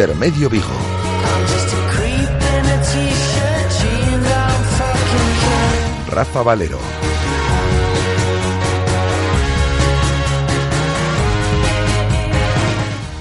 [0.00, 0.64] Intermedio Vigo.
[6.08, 6.78] Rafa Valero.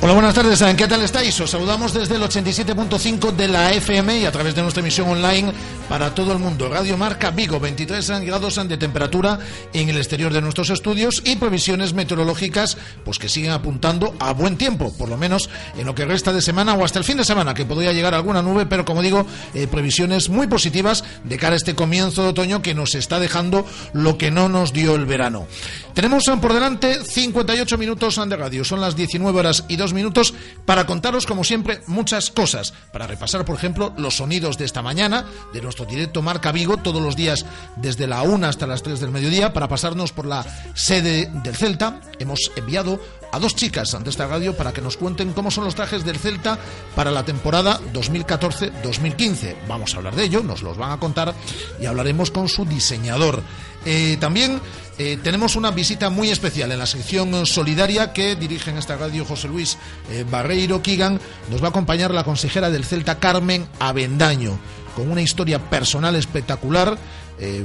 [0.01, 0.63] Hola, buenas tardes.
[0.77, 1.37] ¿Qué tal estáis?
[1.41, 5.51] Os saludamos desde el 87.5 de la FM y a través de nuestra emisión online
[5.89, 6.69] para todo el mundo.
[6.69, 9.39] Radio Marca Vigo, 23 grados de temperatura
[9.73, 14.55] en el exterior de nuestros estudios y previsiones meteorológicas pues que siguen apuntando a buen
[14.55, 17.25] tiempo, por lo menos en lo que resta de semana o hasta el fin de
[17.25, 21.53] semana, que podría llegar alguna nube, pero como digo, eh, previsiones muy positivas de cara
[21.53, 25.05] a este comienzo de otoño que nos está dejando lo que no nos dio el
[25.05, 25.47] verano.
[25.95, 30.33] Tenemos por delante 58 minutos de radio, son las 19 horas y 2 minutos
[30.65, 35.25] para contaros, como siempre, muchas cosas, para repasar, por ejemplo, los sonidos de esta mañana,
[35.51, 37.45] de nuestro directo Marca Vigo todos los días
[37.75, 42.01] desde la 1 hasta las 3 del mediodía para pasarnos por la sede del Celta.
[42.19, 42.99] Hemos enviado
[43.31, 46.17] a dos chicas ante esta radio para que nos cuenten cómo son los trajes del
[46.17, 46.57] Celta
[46.95, 49.55] para la temporada 2014-2015.
[49.67, 51.33] Vamos a hablar de ello, nos los van a contar
[51.79, 53.41] y hablaremos con su diseñador.
[53.85, 54.59] Eh, también
[54.97, 59.23] eh, tenemos una visita muy especial en la sección solidaria que dirige en esta radio
[59.23, 59.77] José Luis
[60.09, 61.19] eh, Barreiro Kigan.
[61.49, 64.59] Nos va a acompañar la consejera del Celta Carmen Avendaño
[64.99, 66.97] con una historia personal espectacular,
[67.39, 67.63] eh,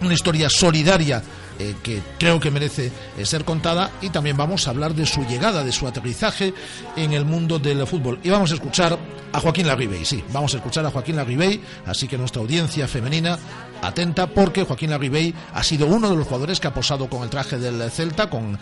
[0.00, 1.20] una historia solidaria
[1.58, 5.24] eh, que creo que merece eh, ser contada y también vamos a hablar de su
[5.24, 6.54] llegada, de su aterrizaje
[6.96, 8.20] en el mundo del fútbol.
[8.22, 8.96] Y vamos a escuchar
[9.32, 13.36] a Joaquín Larribey, sí, vamos a escuchar a Joaquín Larribey, así que nuestra audiencia femenina
[13.82, 17.30] atenta porque Joaquín Larribey ha sido uno de los jugadores que ha posado con el
[17.30, 18.58] traje del Celta, con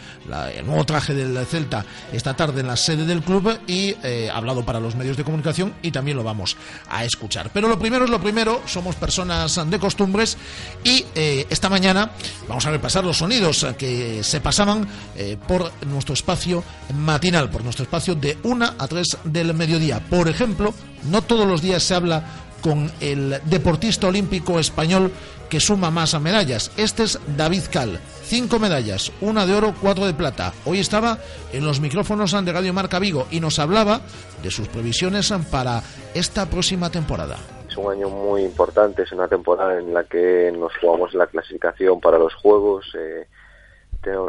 [0.54, 4.36] el nuevo traje del Celta esta tarde en la sede del club y eh, ha
[4.36, 6.56] hablado para los medios de comunicación y también lo vamos
[6.88, 7.50] a escuchar.
[7.52, 10.36] Pero lo primero es lo primero, somos personas de costumbres
[10.84, 12.10] y eh, esta mañana
[12.48, 17.84] vamos a repasar los sonidos que se pasaban eh, por nuestro espacio matinal, por nuestro
[17.84, 20.00] espacio de 1 a 3 del mediodía.
[20.00, 20.74] Por ejemplo,
[21.10, 22.24] no todos los días se habla
[22.62, 25.10] con el deportista olímpico español
[25.50, 26.72] que suma más a medallas.
[26.78, 28.00] Este es David Cal.
[28.22, 30.54] Cinco medallas, una de oro, cuatro de plata.
[30.64, 31.18] Hoy estaba
[31.52, 34.00] en los micrófonos de Radio Marca Vigo y nos hablaba
[34.42, 35.82] de sus previsiones para
[36.14, 37.36] esta próxima temporada.
[37.68, 42.00] Es un año muy importante, es una temporada en la que nos jugamos la clasificación
[42.00, 42.86] para los Juegos.
[42.98, 43.26] Eh,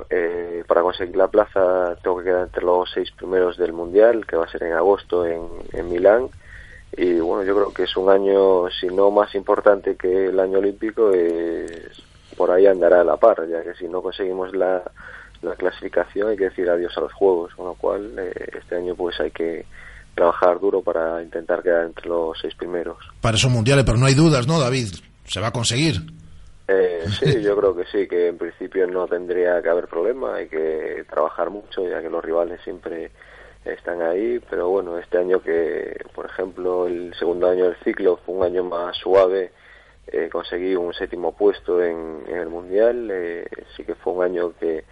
[0.10, 4.36] eh, para conseguir la plaza tengo que quedar entre los seis primeros del Mundial, que
[4.36, 6.30] va a ser en agosto en, en Milán
[6.98, 10.60] y bueno, yo creo que es un año, si no más importante que el año
[10.60, 12.02] olímpico, es,
[12.38, 14.84] por ahí andará a la par, ya que si no conseguimos la,
[15.42, 18.96] la clasificación hay que decir adiós a los Juegos, con lo cual eh, este año
[18.96, 19.66] pues hay que
[20.16, 22.98] trabajar duro para intentar quedar entre los seis primeros.
[23.22, 24.90] Para esos mundiales, pero no hay dudas, ¿no, David?
[25.26, 25.96] ¿Se va a conseguir?
[26.68, 30.48] Eh, sí, yo creo que sí, que en principio no tendría que haber problema, hay
[30.48, 33.12] que trabajar mucho, ya que los rivales siempre
[33.66, 38.36] están ahí, pero bueno, este año que, por ejemplo, el segundo año del ciclo fue
[38.36, 39.52] un año más suave,
[40.08, 43.46] eh, conseguí un séptimo puesto en, el Mundial, eh,
[43.76, 44.84] sí que fue un año que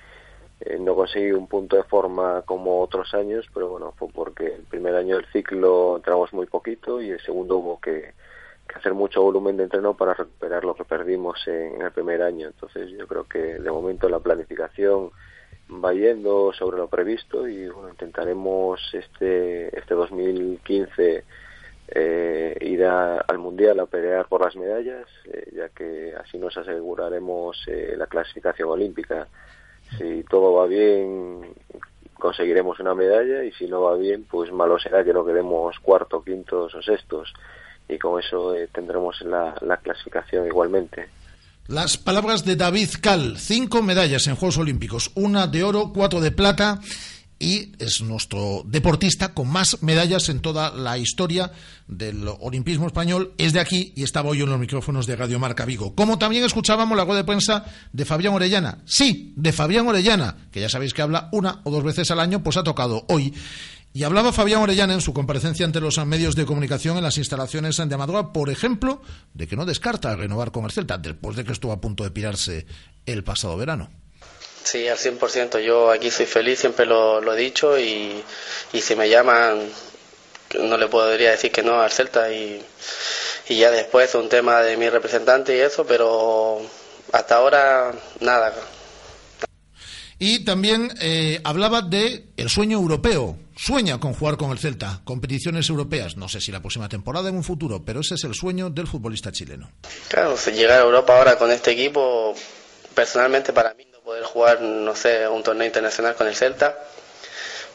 [0.62, 4.63] eh, no conseguí un punto de forma como otros años, pero bueno, fue porque el
[4.63, 8.13] primer año del ciclo entramos muy poquito y el segundo hubo que,
[8.75, 12.47] hacer mucho volumen de entreno para recuperar lo que perdimos en el primer año.
[12.47, 15.12] Entonces yo creo que de momento la planificación
[15.71, 21.23] va yendo sobre lo previsto y bueno, intentaremos este, este 2015
[21.94, 27.57] eh, ir al Mundial a pelear por las medallas, eh, ya que así nos aseguraremos
[27.68, 29.27] eh, la clasificación olímpica.
[29.97, 31.53] Si todo va bien,
[32.13, 36.24] conseguiremos una medalla y si no va bien, pues malo será que no quedemos cuarto,
[36.24, 37.33] quintos o sextos
[37.89, 41.09] y con eso eh, tendremos la, la clasificación igualmente.
[41.71, 46.31] Las palabras de David Cal, cinco medallas en Juegos Olímpicos, una de oro, cuatro de
[46.31, 46.81] plata
[47.39, 51.53] y es nuestro deportista con más medallas en toda la historia
[51.88, 53.33] del olimpismo español.
[53.38, 55.95] Es de aquí y estaba hoy en los micrófonos de Radio Marca Vigo.
[55.95, 57.63] Como también escuchábamos la rueda de prensa
[57.94, 58.79] de Fabián Orellana.
[58.85, 62.44] Sí, de Fabián Orellana, que ya sabéis que habla una o dos veces al año,
[62.44, 63.33] pues ha tocado hoy.
[63.93, 67.75] Y hablaba Fabián Orellana en su comparecencia ante los medios de comunicación en las instalaciones
[67.75, 69.01] de Amadora, por ejemplo,
[69.33, 72.11] de que no descarta renovar con el Celta después de que estuvo a punto de
[72.11, 72.65] pirarse
[73.05, 73.91] el pasado verano.
[74.63, 75.59] Sí, al 100%.
[75.59, 78.23] Yo aquí soy feliz, siempre lo, he dicho y,
[78.73, 79.59] si me llaman
[80.59, 82.61] no le podría decir que no al Celta y,
[83.47, 86.61] y ya después un tema de mi representante y eso, pero
[87.11, 88.53] hasta ahora nada.
[90.19, 93.38] Y también eh, hablaba de el sueño europeo.
[93.63, 96.17] Sueña con jugar con el Celta, competiciones europeas.
[96.17, 98.87] No sé si la próxima temporada en un futuro, pero ese es el sueño del
[98.87, 99.69] futbolista chileno.
[100.07, 102.33] Claro, llegar a Europa ahora con este equipo,
[102.95, 106.75] personalmente para mí poder jugar, no sé, un torneo internacional con el Celta.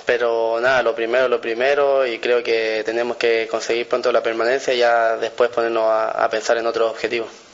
[0.04, 4.74] Pero nada, lo primero, lo primero, y creo que tenemos que conseguir pronto la permanencia
[4.74, 7.45] y ya después ponernos a pensar en otros objetivos.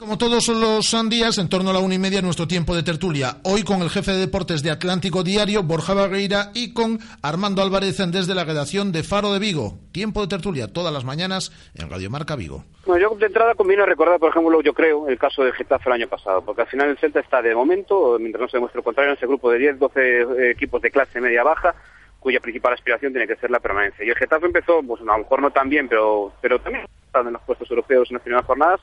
[0.00, 3.36] Como todos los días, en torno a la una y media, nuestro tiempo de tertulia.
[3.44, 7.98] Hoy con el jefe de deportes de Atlántico Diario, Borja Barreira, y con Armando Álvarez
[8.10, 9.74] desde la redacción de Faro de Vigo.
[9.92, 12.64] Tiempo de tertulia todas las mañanas en Radio Marca Vigo.
[12.86, 15.96] Bueno, yo de entrada conviene recordar, por ejemplo, yo creo, el caso de Getafe el
[15.96, 18.84] año pasado, porque al final el Celta está de momento, mientras no se demuestre lo
[18.84, 21.74] contrario, en ese grupo de 10, 12 eh, equipos de clase media-baja,
[22.18, 24.02] cuya principal aspiración tiene que ser la permanencia.
[24.02, 27.32] Y el Getafe empezó, pues a lo mejor no tan bien, pero, pero también en
[27.34, 28.80] los puestos europeos en las primeras jornadas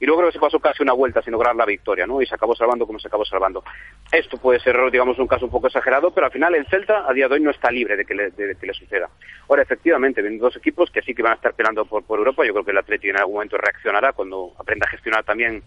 [0.00, 2.22] y luego creo que se pasó casi una vuelta sin lograr la victoria, ¿no?
[2.22, 3.64] Y se acabó salvando como se acabó salvando.
[4.12, 7.12] Esto puede ser, digamos, un caso un poco exagerado, pero al final el Celta a
[7.12, 9.08] día de hoy no está libre de que le, de, que le suceda.
[9.48, 12.44] Ahora, efectivamente, vienen dos equipos que sí que van a estar peleando por, por Europa.
[12.46, 15.62] Yo creo que el Atleti en algún momento reaccionará cuando aprenda a gestionar también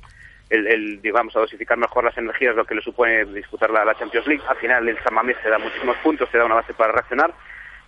[0.49, 4.43] el, digamos, a dosificar mejor las energías, lo que le supone disputar la, Champions League.
[4.47, 7.33] Al final el San Mamés se da muchísimos puntos, se da una base para reaccionar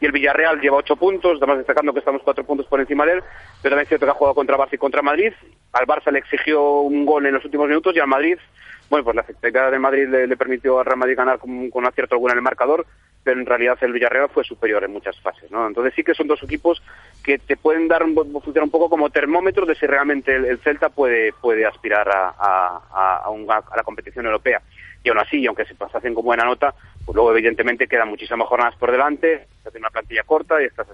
[0.04, 3.14] y el Villarreal lleva ocho puntos, además destacando que estamos cuatro puntos por encima de
[3.14, 3.24] él,
[3.62, 5.32] pero también cierto que ha jugado contra Barça y contra Madrid.
[5.72, 8.38] Al Barça le exigió un gol en los últimos minutos y al Madrid,
[8.90, 12.16] bueno, pues la efectividad de Madrid le, permitió al Real Madrid ganar con, con acierto
[12.16, 12.86] alguna en el marcador,
[13.24, 15.66] pero en realidad el Villarreal fue superior en muchas fases, ¿no?
[15.66, 16.84] Entonces sí que son dos equipos
[17.24, 20.90] que te pueden dar un, funcionar un poco como termómetro de si realmente el, Celta
[20.90, 24.62] puede, puede aspirar a, a, a la competición europea
[25.04, 26.74] y aún así, aunque se pasasen con buena nota,
[27.06, 30.88] pues luego evidentemente quedan muchísimas jornadas por delante, se hace una plantilla corta y estas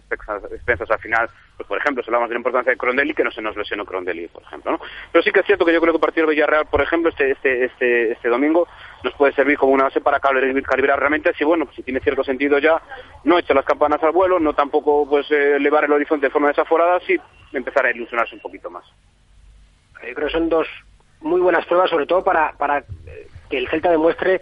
[0.52, 3.32] expensas al final, pues por ejemplo, se hablamos de la importancia de Crondelli, que no
[3.32, 4.80] se nos lesionó Crondelli, por ejemplo, ¿no?
[5.12, 7.32] Pero sí que es cierto que yo creo que partido de Villarreal, por ejemplo, este,
[7.32, 8.68] este, este, este domingo,
[9.04, 12.58] nos puede servir como una base para calibrar, realmente si, bueno, si tiene cierto sentido
[12.58, 12.82] ya,
[13.24, 16.48] no echar las campanas al vuelo, no tampoco pues eh, elevar el horizonte de forma
[16.48, 17.16] desaforada, sí
[17.54, 18.84] empezar a ilusionarse un poquito más.
[20.08, 20.68] Yo creo que son dos
[21.22, 22.84] muy buenas pruebas, sobre todo para, para
[23.50, 24.42] que el Celta demuestre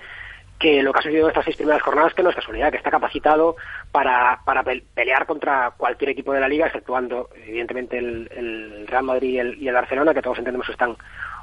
[0.60, 2.78] que lo que ha sucedido en estas seis primeras jornadas que no es casualidad, que
[2.78, 3.56] está capacitado
[3.92, 9.40] para, para pelear contra cualquier equipo de la liga, exceptuando evidentemente el, Real Madrid y
[9.40, 10.96] el, y el, Barcelona, que todos entendemos que están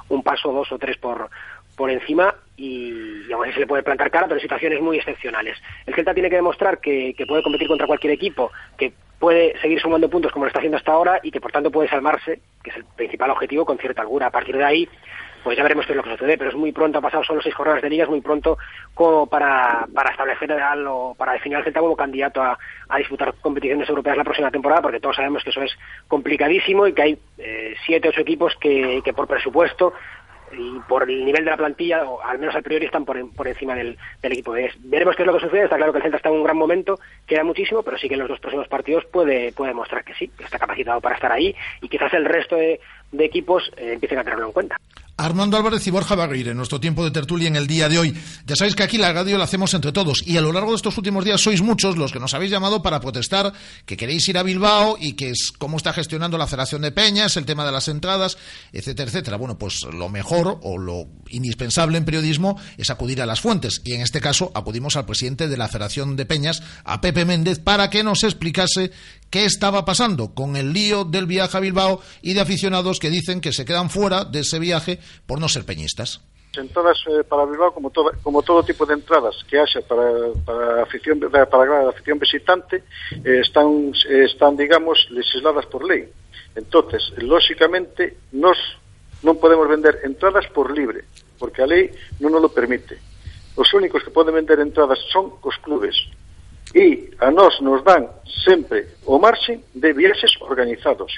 [0.09, 1.29] un paso, dos o tres por,
[1.75, 4.97] por encima y, y aún así se le puede plantar cara, pero en situaciones muy
[4.97, 5.57] excepcionales.
[5.85, 9.79] El Celta tiene que demostrar que, que puede competir contra cualquier equipo, que puede seguir
[9.79, 12.69] sumando puntos como lo está haciendo hasta ahora y que por tanto puede salvarse, que
[12.69, 14.27] es el principal objetivo, con cierta alguna.
[14.27, 14.89] A partir de ahí
[15.45, 17.39] pues ya veremos qué es lo que sucede, pero es muy pronto, ha pasado solo
[17.39, 18.57] seis jornadas de liga, es muy pronto
[18.95, 20.51] como para, para establecer
[20.87, 22.57] o para definir al Celta como candidato a,
[22.97, 27.01] disputar competiciones europeas la próxima temporada, porque todos sabemos que eso es complicadísimo y que
[27.03, 29.93] hay eh, siete, ocho equipos que, que por presupuesto
[30.51, 33.47] y por el nivel de la plantilla, o al menos al priori, están por, por
[33.47, 34.55] encima del, del equipo.
[34.55, 35.65] Es, veremos qué es lo que sucede.
[35.65, 36.97] Está claro que el Celta está en un gran momento,
[37.27, 40.27] queda muchísimo, pero sí que en los dos próximos partidos puede, puede demostrar que sí,
[40.29, 42.79] que está capacitado para estar ahí y quizás el resto de,
[43.11, 44.77] de equipos eh, empiecen a tenerlo en cuenta.
[45.17, 48.13] Armando Álvarez y Borja Baguire, en nuestro tiempo de tertulia en el día de hoy.
[48.45, 50.75] Ya sabéis que aquí la radio la hacemos entre todos y a lo largo de
[50.75, 53.53] estos últimos días sois muchos los que nos habéis llamado para protestar
[53.85, 57.37] que queréis ir a Bilbao y que es cómo está gestionando la Federación de Peñas,
[57.37, 58.37] el tema de las entradas,
[58.73, 59.37] etcétera, etcétera.
[59.37, 63.93] Bueno, pues lo mejor o lo indispensable en periodismo es acudir a las fuentes y
[63.93, 67.89] en este caso acudimos al presidente de la Federación de Peñas, a Pepe Méndez, para
[67.89, 68.91] que nos explicase
[69.29, 73.41] qué estaba pasando con el lío del viaje a Bilbao y de aficionados que dicen
[73.41, 76.21] que se quedan fuera de ese viaje por non ser peñistas?
[76.55, 80.83] Entradas eh, para Bilbao, como, todo, como todo tipo de entradas que haxa para, para,
[80.83, 86.07] afición, para, la a afición visitante, eh, están, eh, están, digamos, legisladas por lei.
[86.55, 88.55] Entonces, lóxicamente, nos
[89.25, 91.09] non podemos vender entradas por libre,
[91.41, 91.89] porque a lei
[92.21, 93.01] non nos lo permite.
[93.57, 95.97] Os únicos que poden vender entradas son os clubes.
[96.75, 98.05] E a nós nos dan
[98.45, 101.09] sempre o marxe de viaxes organizados.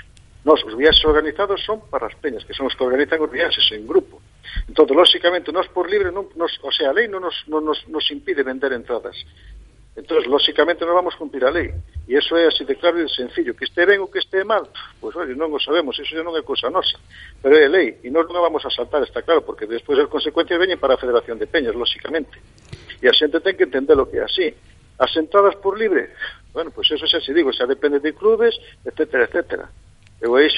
[0.45, 3.65] Nos, os viaxes organizados son para as peñas, que son os que organizan os viaxes
[3.73, 4.21] en grupo.
[4.67, 7.83] Entón, lóxicamente, nós por libre, non, nos, o sea, a lei non nos, non nos,
[7.89, 9.17] nos impide vender entradas.
[9.97, 11.73] Entón, lóxicamente, non vamos cumprir a lei.
[12.05, 13.57] E iso é así de claro e de sencillo.
[13.57, 14.69] Que este ben ou que este mal,
[15.01, 17.01] pois, pues, non o sabemos, iso non é cousa nosa.
[17.41, 20.61] Pero é lei, e nós non vamos a saltar, está claro, porque despois as consecuencias
[20.61, 22.37] veñen para a Federación de Peñas, lóxicamente.
[23.01, 24.53] E a xente ten que entender o que é así.
[25.01, 26.13] As entradas por libre,
[26.53, 28.53] bueno, pois pues eso xa se digo, xa depende de clubes,
[28.85, 29.65] etcétera, etcétera.
[30.21, 30.49] Eu aí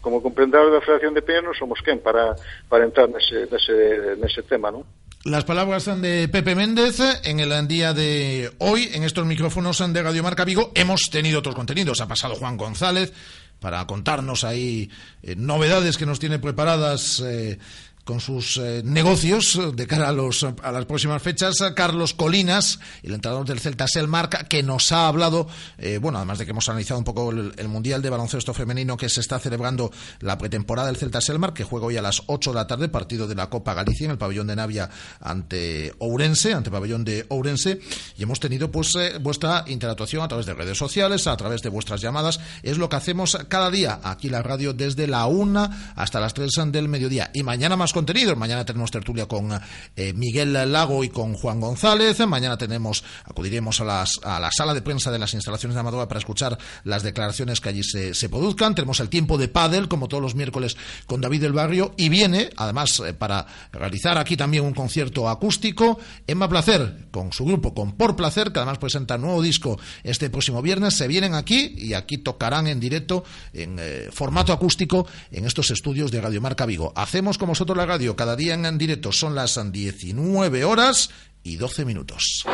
[0.00, 2.38] como comprendedor da Federación de Peñas, non somos quen para,
[2.70, 4.86] para entrar nese, nese, nese tema, non?
[5.26, 10.02] Las palabras son de Pepe Méndez en el día de hoy, en estos micrófonos de
[10.02, 10.70] Radio Marca Vigo.
[10.74, 12.00] Hemos tenido otros contenidos.
[12.00, 13.12] Ha pasado Juan González
[13.60, 14.88] para contarnos ahí
[15.22, 17.20] eh, novedades que nos tiene preparadas.
[17.20, 17.58] Eh,
[18.08, 21.58] con sus eh, negocios de cara a, los, a las próximas fechas.
[21.76, 25.46] Carlos Colinas, el entrenador del Celta Selmarca, que nos ha hablado,
[25.76, 29.10] eh, bueno, además de que hemos analizado un poco el, Mundial de Baloncesto Femenino que
[29.10, 32.54] se está celebrando la pretemporada del Celta Selmar, que juega hoy a las 8 de
[32.54, 34.88] la tarde, partido de la Copa Galicia en el pabellón de Navia
[35.20, 37.78] ante Ourense, ante pabellón de Ourense,
[38.16, 41.68] y hemos tenido pues eh, vuestra interactuación a través de redes sociales, a través de
[41.68, 42.40] vuestras llamadas.
[42.62, 46.52] Es lo que hacemos cada día aquí la radio desde la 1 hasta las 3
[46.72, 47.30] del mediodía.
[47.34, 48.36] Y mañana más contenidos.
[48.36, 49.50] Mañana tenemos tertulia con
[49.96, 52.24] eh, Miguel Lago y con Juan González.
[52.28, 56.06] Mañana tenemos, acudiremos a, las, a la sala de prensa de las instalaciones de Amadora
[56.06, 58.76] para escuchar las declaraciones que allí se, produzcan.
[58.76, 60.76] Tenemos el tiempo de pádel, como todos los miércoles,
[61.06, 61.92] con David del Barrio.
[61.96, 67.46] Y viene, además, eh, para realizar aquí también un concierto acústico, Emma Placer, con su
[67.46, 70.94] grupo, con Por Placer, que además presenta nuevo disco este próximo viernes.
[70.94, 76.12] Se vienen aquí y aquí tocarán en directo, en eh, formato acústico, en estos estudios
[76.12, 76.92] de Radio Marca Vigo.
[76.94, 79.12] Hacemos como vosotros la radio cada día en directo.
[79.12, 81.10] Son las 19 horas
[81.42, 82.44] y 12 minutos.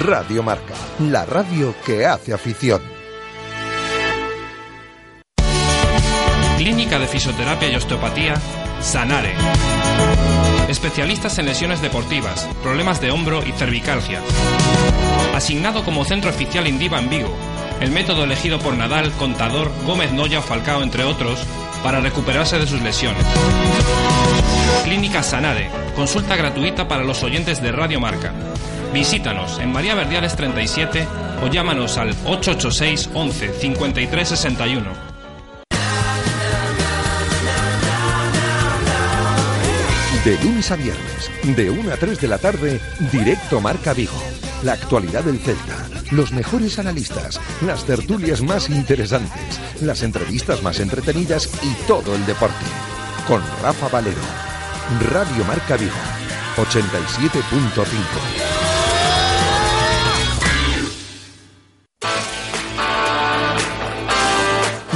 [0.00, 2.82] Radio Marca, la radio que hace afición.
[6.58, 8.34] Clínica de Fisioterapia y Osteopatía,
[8.80, 9.34] Sanare.
[10.68, 14.20] Especialistas en lesiones deportivas, problemas de hombro y cervicalgia.
[15.34, 17.34] Asignado como centro oficial Indiva en Vigo.
[17.80, 21.46] El método elegido por Nadal, Contador, Gómez Noya o Falcao, entre otros,
[21.82, 23.24] para recuperarse de sus lesiones.
[24.84, 28.32] Clínica Sanade, consulta gratuita para los oyentes de Radio Marca.
[28.92, 31.06] Visítanos en María Verdiales 37
[31.42, 35.10] o llámanos al 886 11 53 61.
[40.24, 44.20] De lunes a viernes, de 1 a 3 de la tarde, directo Marca Vigo.
[44.62, 51.48] La actualidad del Celta, los mejores analistas, las tertulias más interesantes, las entrevistas más entretenidas
[51.62, 52.66] y todo el deporte.
[53.26, 54.20] Con Rafa Valero.
[55.10, 55.92] Radio Marca Vigo,
[56.56, 58.50] 87.5.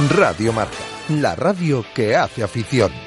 [0.09, 0.77] Radio Marca,
[1.09, 3.04] la radio que hace afición.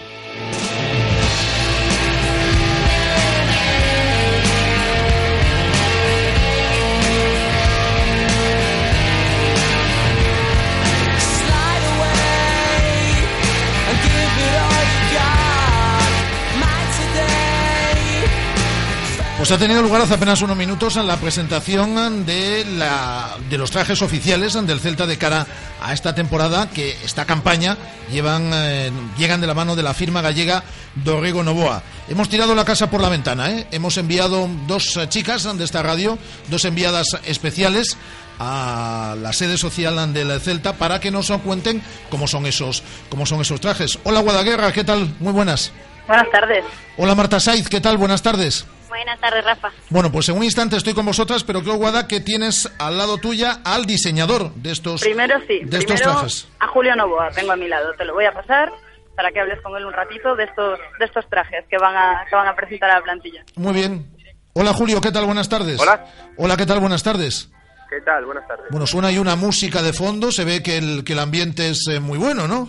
[19.39, 24.03] Pues ha tenido lugar hace apenas unos minutos la presentación de, la, de los trajes
[24.03, 25.47] oficiales del Celta de cara
[25.81, 27.77] a esta temporada que esta campaña
[28.11, 30.65] llevan, eh, llegan de la mano de la firma gallega
[30.97, 31.85] Dorrego Novoa.
[32.09, 33.69] Hemos tirado la casa por la ventana, ¿eh?
[33.71, 36.19] hemos enviado dos chicas de esta radio,
[36.49, 37.97] dos enviadas especiales
[38.41, 41.81] a la sede social del Celta para que nos cuenten
[42.11, 44.01] cómo son esos, cómo son esos trajes.
[44.03, 45.15] Hola Guadaguerra, ¿qué tal?
[45.21, 45.71] Muy buenas.
[46.09, 46.65] Buenas tardes.
[46.97, 47.99] Hola Marta Saiz, ¿qué tal?
[47.99, 48.67] Buenas tardes.
[48.89, 49.71] Buenas tardes, Rafa.
[49.91, 53.19] Bueno, pues en un instante estoy con vosotras, pero creo, Guada, que tienes al lado
[53.19, 56.49] tuya al diseñador de estos Primero sí, de estos trajes.
[56.61, 57.93] A Julio Novoa, tengo a mi lado.
[57.97, 58.73] Te lo voy a pasar
[59.15, 62.25] para que hables con él un ratito de estos, de estos trajes que van, a,
[62.29, 63.45] que van a presentar a la plantilla.
[63.57, 64.07] Muy bien.
[64.55, 65.27] Hola, Julio, ¿qué tal?
[65.27, 65.81] Buenas tardes.
[65.81, 66.07] Hola.
[66.37, 66.81] Hola, ¿qué tal?
[66.81, 67.51] Buenas tardes.
[67.91, 68.25] ¿Qué tal?
[68.27, 68.67] Buenas tardes.
[68.71, 71.87] Bueno, suena ahí una música de fondo, se ve que el, que el ambiente es
[71.89, 72.69] eh, muy bueno, ¿no?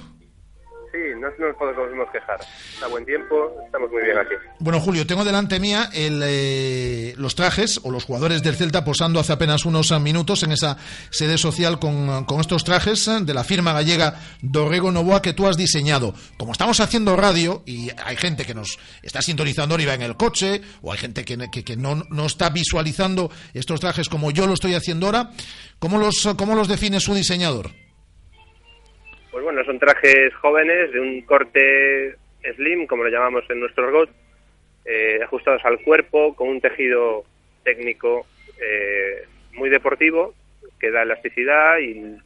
[0.91, 2.39] Sí, no, nos podemos quejar.
[2.73, 4.33] Está buen tiempo, estamos muy bien aquí.
[4.59, 9.19] Bueno, Julio, tengo delante mía el, eh, los trajes o los jugadores del Celta posando
[9.19, 10.77] hace apenas unos minutos en esa
[11.11, 16.13] sede social con, estos trajes de la firma gallega Dorrego Novoa que tú has diseñado.
[16.37, 20.61] Como estamos haciendo radio y hay gente que nos está sintonizando va en el coche,
[20.81, 24.53] o hay gente que, que, que no, no está visualizando estos trajes como yo lo
[24.53, 25.31] estoy haciendo ahora,
[25.79, 27.71] ¿cómo los, cómo los define su diseñador?
[29.39, 32.13] Pues bueno, son trajes jóvenes de un corte
[32.57, 34.09] slim, como lo llamamos en nuestro argot,
[34.83, 37.23] eh, ajustados al cuerpo, con un tejido
[37.63, 38.25] técnico
[38.61, 40.33] eh, muy deportivo,
[40.77, 42.17] que da elasticidad y,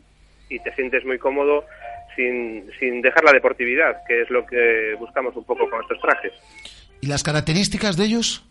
[0.49, 1.65] y te sientes muy cómodo
[2.15, 6.33] sin, sin dejar la deportividad, que es lo que buscamos un poco con estos trajes.
[6.99, 8.43] ¿Y las características de ellos?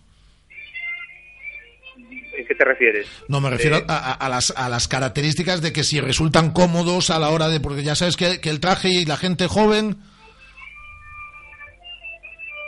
[2.52, 3.06] ¿En qué te refieres?
[3.28, 7.08] No, me refiero Eh, a, a- las, a las características de que si resultan cómodos
[7.10, 7.60] a la hora de...
[7.60, 9.96] Porque ya sabes que, que el traje y la gente joven...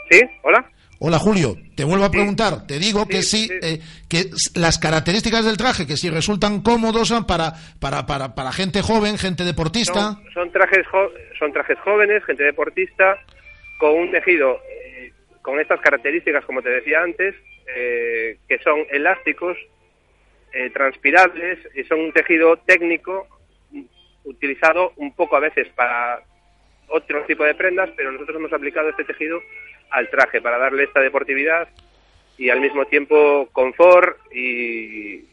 [0.09, 0.21] ¿Sí?
[0.43, 0.65] ¿Hola?
[0.99, 5.57] Hola Julio, te vuelvo a preguntar, te digo que sí, eh, que las características del
[5.57, 9.93] traje, que si resultan cómodos para, para, para, para gente joven, gente deportista...
[10.13, 13.17] Son, son trajes jo- son trajes jóvenes, gente deportista,
[13.79, 15.11] con un tejido eh,
[15.41, 17.35] con estas características, como te decía antes,
[17.75, 19.57] eh, que son elásticos,
[20.55, 23.27] eh, transpirables y son un tejido técnico
[24.23, 26.23] utilizado un poco a veces para
[26.87, 29.39] otro tipo de prendas, pero nosotros hemos aplicado este tejido
[29.91, 31.67] al traje para darle esta deportividad
[32.37, 35.23] y al mismo tiempo confort y,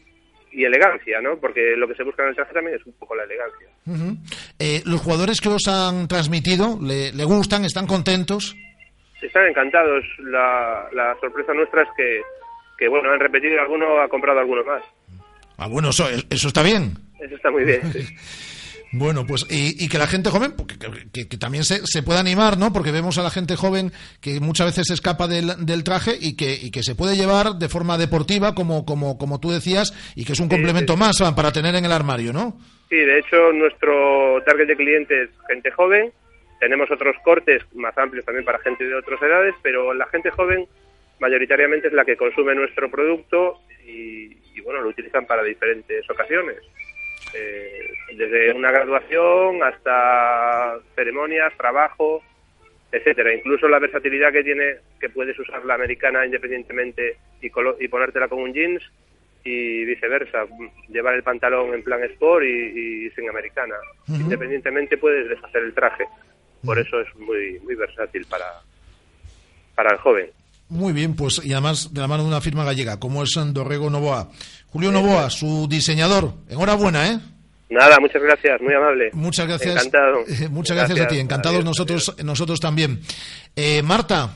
[0.51, 1.37] y elegancia, ¿no?
[1.37, 3.67] Porque lo que se busca en el traje también es un poco la elegancia.
[3.85, 4.17] Ujú.
[4.59, 8.55] Eh, los jugadores que os han transmitido, ¿le, le gustan, están contentos?
[9.21, 10.03] Están encantados.
[10.19, 12.21] La, la sorpresa nuestra es que,
[12.77, 14.83] que, bueno, han repetido y alguno ha comprado alguno más.
[15.57, 16.93] Ah, bueno, eso, eso está bien.
[17.19, 17.81] Eso está muy bien.
[17.93, 17.99] sí.
[18.95, 22.03] Bueno, pues y, y que la gente joven, porque- que, que- que también se, se
[22.03, 22.71] pueda animar, ¿no?
[22.71, 23.91] Porque vemos a la gente joven
[24.21, 27.53] que muchas veces se escapa del, del traje y que, y que se puede llevar
[27.55, 31.51] de forma deportiva, como, como, como tú decías, y que es un complemento más para
[31.51, 32.55] tener en el armario, ¿no?
[32.87, 36.11] Sí, de hecho, nuestro target de clientes es gente joven.
[36.59, 40.67] Tenemos otros cortes más amplios también para gente de otras edades, pero la gente joven
[41.19, 46.57] mayoritariamente es la que consume nuestro producto y, y, bueno, lo utilizan para diferentes ocasiones.
[47.33, 52.23] Eh, desde una graduación hasta ceremonias, trabajo,
[52.91, 53.33] etcétera.
[53.33, 58.27] Incluso la versatilidad que tiene, que puedes usar la americana independientemente y, colo- y ponértela
[58.27, 58.83] con un jeans
[59.43, 60.45] y viceversa,
[60.89, 63.75] llevar el pantalón en plan sport y, y sin americana.
[64.07, 66.05] Independientemente puedes deshacer el traje.
[66.63, 68.45] Por eso es muy muy versátil para
[69.75, 70.29] para el joven.
[70.69, 73.89] Muy bien, pues y además de la mano de una firma gallega, como es Dorrego
[73.89, 74.29] Novoa.
[74.67, 76.33] Julio Novoa, su diseñador.
[76.49, 77.19] Enhorabuena, ¿eh?
[77.69, 79.09] Nada, muchas gracias, muy amable.
[79.13, 79.75] Muchas gracias.
[79.75, 80.19] Encantado.
[80.27, 81.65] Eh, Muchas gracias, a ti, encantados Adiós.
[81.65, 83.01] nosotros, nosotros también.
[83.55, 84.35] Eh, Marta,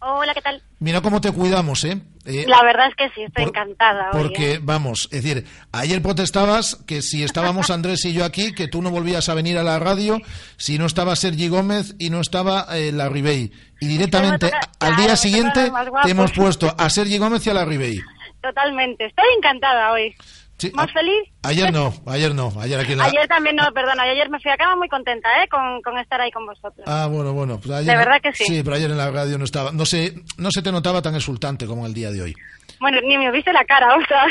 [0.00, 0.62] Hola, ¿qué tal?
[0.78, 1.98] mira cómo te cuidamos, ¿eh?
[2.24, 4.10] Eh, La verdad es que sí, estoy encantada.
[4.12, 4.60] hoy, Porque, ¿eh?
[4.62, 8.90] vamos, es decir, ayer protestabas que si estábamos Andrés y yo aquí, que tú no
[8.90, 10.20] volvías a venir a la radio
[10.56, 13.50] si no estaba Sergi Gómez y no estaba eh, la Ribey.
[13.80, 15.70] Y directamente, al día siguiente,
[16.02, 18.00] te hemos puesto a Sergi Gómez y a la Ribey.
[18.42, 20.14] Totalmente, estoy encantada hoy.
[20.58, 21.30] Sí, ¿Más feliz?
[21.44, 23.04] Ayer no, ayer no, ayer aquí en la...
[23.04, 25.48] Ayer también no, perdona, ayer me fui a cama muy contenta, ¿eh?
[25.48, 26.84] Con, con estar ahí con vosotros.
[26.84, 27.60] Ah, bueno, bueno.
[27.60, 28.44] Pues ayer De verdad que sí.
[28.44, 29.70] Sí, pero ayer en la radio no estaba.
[29.70, 32.34] No se, no se te notaba tan exultante como el día de hoy.
[32.80, 34.24] Bueno, ni me viste la cara, o sea,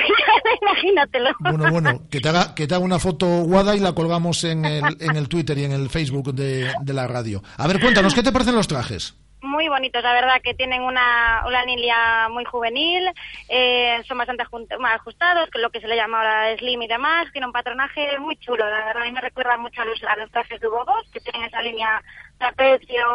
[0.62, 1.30] imagínatelo.
[1.40, 4.66] Bueno, bueno, que te haga, que te haga una foto guada y la colgamos en
[4.66, 7.42] el, en el Twitter y en el Facebook de, de la radio.
[7.58, 9.16] A ver, cuéntanos, ¿qué te parecen los trajes?
[9.42, 13.08] Muy bonitos, la verdad, que tienen una, una línea muy juvenil,
[13.50, 17.54] eh, son bastante ajustados, lo que se le llama ahora slim y demás, tiene un
[17.54, 20.60] patronaje muy chulo, la verdad, a mí me recuerda mucho a los, a los trajes
[20.60, 22.02] de Hugo Boss, que tienen esa línea
[22.40, 23.06] trapecio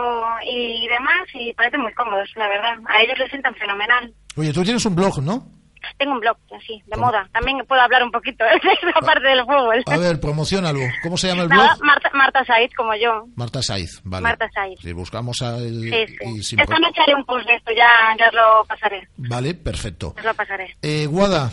[0.44, 4.12] y demás, y parecen muy cómodos, la verdad, a ellos les sientan fenomenal.
[4.36, 5.61] Oye, tú tienes un blog, ¿no?
[5.98, 9.40] Tengo un blog, así, de moda, también puedo hablar un poquito de esa parte del
[9.44, 9.82] fútbol.
[9.86, 10.80] A ver, promocionalo.
[11.02, 11.82] ¿Cómo se llama el blog?
[11.82, 13.24] Marta, Marta Saiz, como yo.
[13.36, 14.22] Marta Saiz, vale.
[14.22, 14.78] Marta Saiz.
[14.80, 16.16] Si buscamos a el- Sí, sí.
[16.38, 19.08] y sin Esta noche haré un post de esto, ya, ya os lo pasaré.
[19.16, 20.14] Vale, perfecto.
[20.16, 20.76] Os lo pasaré.
[20.82, 21.50] Eh, Guada.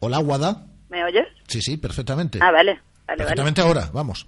[0.00, 0.64] Hola, Guada.
[0.88, 1.26] ¿Me oyes?
[1.48, 2.38] Sí, sí, perfectamente.
[2.42, 2.72] Ah, vale.
[2.74, 3.16] Vale, vale.
[3.16, 4.26] perfectamente ahora, vamos.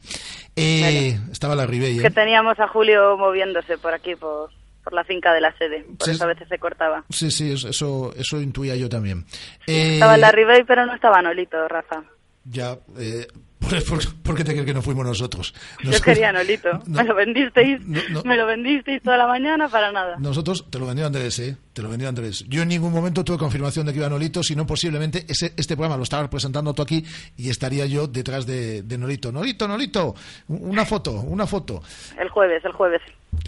[0.57, 2.03] Eh, Estaba la Ribey, Es ¿eh?
[2.03, 4.51] que teníamos a Julio moviéndose por aquí, por,
[4.83, 5.85] por la finca de la sede.
[5.99, 6.11] Por Sí.
[6.13, 7.05] eso a veces se cortaba.
[7.11, 9.25] Sí, sí, eso- eso, intuía yo también.
[9.67, 12.03] Eh, Estaba en la Ribey, pero no estaba Nolito, Rafa.
[12.45, 13.27] Ya, eh,
[13.61, 15.55] ¿por, por- por qué te crees que no fuimos nosotros?
[15.85, 16.69] Yo quería Nolito.
[16.87, 17.03] no.
[17.03, 17.81] Me lo vendisteis.
[17.87, 18.23] No, no.
[18.25, 20.17] Me lo vendisteis toda la mañana para nada.
[20.19, 21.57] Nosotros, te lo vendió Andrés, ¿eh?
[21.73, 22.45] Te lo vendió Andrés.
[22.49, 25.97] Yo en ningún momento tuve confirmación de que iba Nolito, sino posiblemente ese, este programa
[25.97, 27.05] lo estaba representando tú aquí
[27.37, 29.31] y estaría yo detrás de, de Nolito.
[29.31, 30.15] Nolito, Nolito,
[30.49, 31.83] una foto, una foto.
[32.19, 33.01] El jueves, el jueves.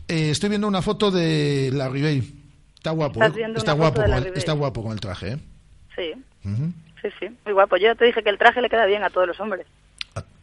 [0.09, 2.22] Eh, estoy viendo una foto de la Ribey.
[2.77, 3.46] Está guapo, ¿Estás ¿eh?
[3.57, 5.38] está guapo, con el, está guapo con el traje, ¿eh?
[5.94, 6.12] Sí,
[7.01, 7.27] sí, sí.
[7.44, 7.77] Muy guapo.
[7.77, 9.66] Yo te dije que el traje le queda bien a todos los hombres.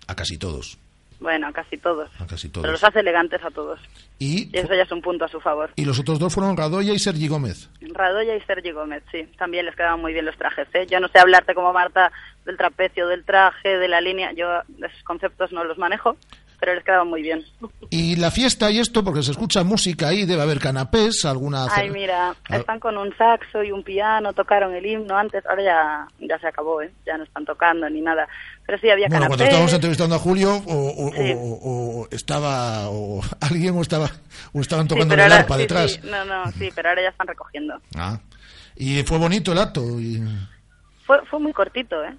[0.10, 0.78] A casi todos,
[1.19, 2.10] Bueno, a casi todos.
[2.19, 2.72] a casi Pero todos.
[2.72, 3.80] los hace elegantes a todos.
[4.17, 5.69] Y, Y eso ya es un punto a su favor.
[5.76, 7.69] y los otros dos fueron Radoya y Sergi Gómez.
[7.93, 9.24] Radoya y Sergi Gómez, sí.
[9.38, 10.88] También les quedaban muy bien los trajes, ¿eh?
[10.89, 12.12] Yo no sé hablarte como Marta
[12.45, 14.32] del trapecio, del traje, de la línea.
[14.34, 14.48] Yo
[14.86, 16.17] esos conceptos no los manejo.
[16.62, 17.41] pero les quedaba muy bien.
[17.89, 21.67] Y la fiesta y esto, porque se escucha música ahí, debe haber canapés, alguna...
[21.72, 26.08] Ay, mira, están con un saxo y un piano, tocaron el himno antes, ahora ya,
[26.19, 26.91] ya se acabó, ¿eh?
[27.06, 28.28] ya no están tocando ni nada.
[28.70, 29.30] Pero sí había Bueno, canapés.
[29.30, 31.34] cuando estábamos entrevistando a Julio, o, o- Sí.
[31.36, 34.12] o- o estaba, o alguien o estaba,
[34.54, 35.92] o estaban Sí, tocando pero el arpa sí, detrás.
[35.94, 37.82] sí, no, no, sí, pero ahora ya están recogiendo.
[37.96, 38.20] Ah.
[38.76, 39.82] Y fue bonito el acto.
[40.00, 40.22] Y...
[41.04, 42.14] Fue, fue muy cortito, ¿eh?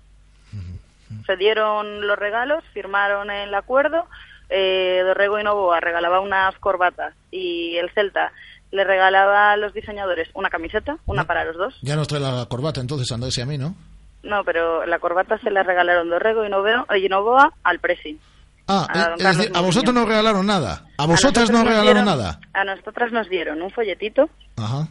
[1.25, 4.07] Se dieron los regalos, firmaron el acuerdo.
[4.49, 8.33] Eh, Dorrego y Novoa regalaba unas corbatas y el Celta
[8.73, 11.79] le regalaba a los diseñadores una camiseta, una para los dos.
[11.83, 13.77] Ya nos trae la corbata entonces Andrés y a mí, ¿no?
[14.22, 18.18] No, pero la corbata se la regalaron Dorrego y Novoa, y Novoa al Presi.
[18.68, 20.85] Ah, A es decir, a vosotros no regalaron nada.
[20.98, 22.40] A vosotras no regalaron dieron- nada.
[22.52, 24.87] A nosotras nos dieron un folletito Ajá.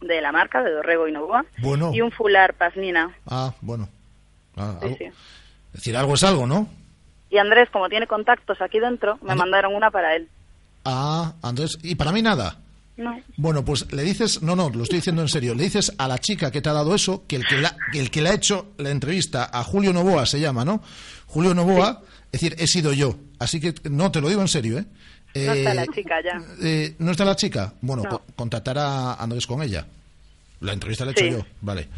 [0.00, 1.90] de la marca de Dorrego y Novoa Bueno.
[1.92, 3.10] y un fular Pasmina.
[3.28, 3.88] Ah, bueno.
[4.56, 5.04] Ah, Sí, sí.
[5.04, 6.68] Es decir, algo es algo, ¿no?
[7.30, 10.28] Y Andrés, como tiene contactos aquí dentro, me mandaron una para él.
[10.84, 12.58] Ah, Andrés, y para mí nada.
[12.96, 13.18] No.
[13.36, 16.18] Bueno, pues le dices, no, no, lo estoy diciendo en serio, le dices a la
[16.18, 18.34] chica que te ha dado eso, que el que, la, que el que le ha
[18.34, 20.80] hecho la entrevista a Julio Novoa se llama, ¿no?
[21.26, 23.16] Julio Novoa, es decir, he sido yo.
[23.40, 24.84] Así que, no, te lo digo en serio, ¿eh?
[25.34, 26.40] No está Eh, la chica ya.
[26.62, 27.74] eh, ¿No está la chica?
[27.80, 28.10] Bueno, No.
[28.10, 29.84] co- contactar a Andrés con ella.
[30.60, 31.88] La entrevista la he hecho yo, vale.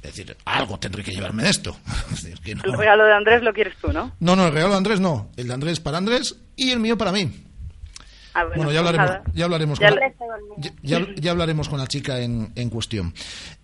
[0.00, 1.76] Es decir, algo tendré que llevarme de esto.
[2.12, 2.62] Es que no.
[2.62, 4.12] El regalo de Andrés lo quieres tú, ¿no?
[4.20, 5.28] No, no, el regalo de Andrés no.
[5.36, 7.42] El de Andrés para Andrés y el mío para mí.
[8.38, 10.14] Ah, Bueno, ya hablaremos, ya hablaremos, Ya con, le-
[10.58, 13.14] ya, ya- ya hablaremos con la chica en, en cuestión.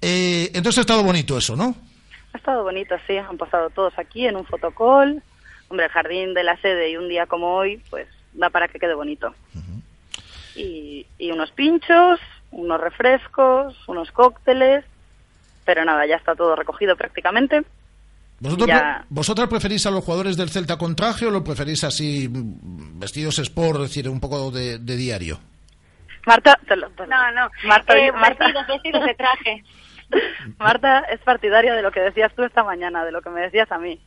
[0.00, 1.74] Eh, entonces ha estado bonito eso, ¿no?
[2.32, 3.16] Ha estado bonito, sí.
[3.18, 5.22] Han pasado todos aquí en un fotocall.
[5.68, 8.78] Hombre, el jardín de la sede y un día como hoy, pues da para que
[8.78, 9.34] quede bonito.
[10.54, 12.18] y, y unos pinchos,
[12.50, 14.84] unos refrescos, unos cócteles.
[15.66, 17.62] Pero nada, ya está todo recogido prácticamente.
[18.42, 19.04] ¿Vosotros, Ya.
[19.08, 23.38] ¿Vosotras preferís a los jugadores del Celta con traje o lo preferís así, mm, vestidos
[23.38, 25.38] sport, es decir, un poco de, de diario?
[26.26, 27.48] Marta, te lo- te lo- No, no.
[27.66, 29.64] Marta, Eh, Marta- vestidos, vestidos de traje.
[30.58, 33.70] Marta es partidaria de lo que decías tú esta mañana, de lo que me decías
[33.70, 34.00] a mí.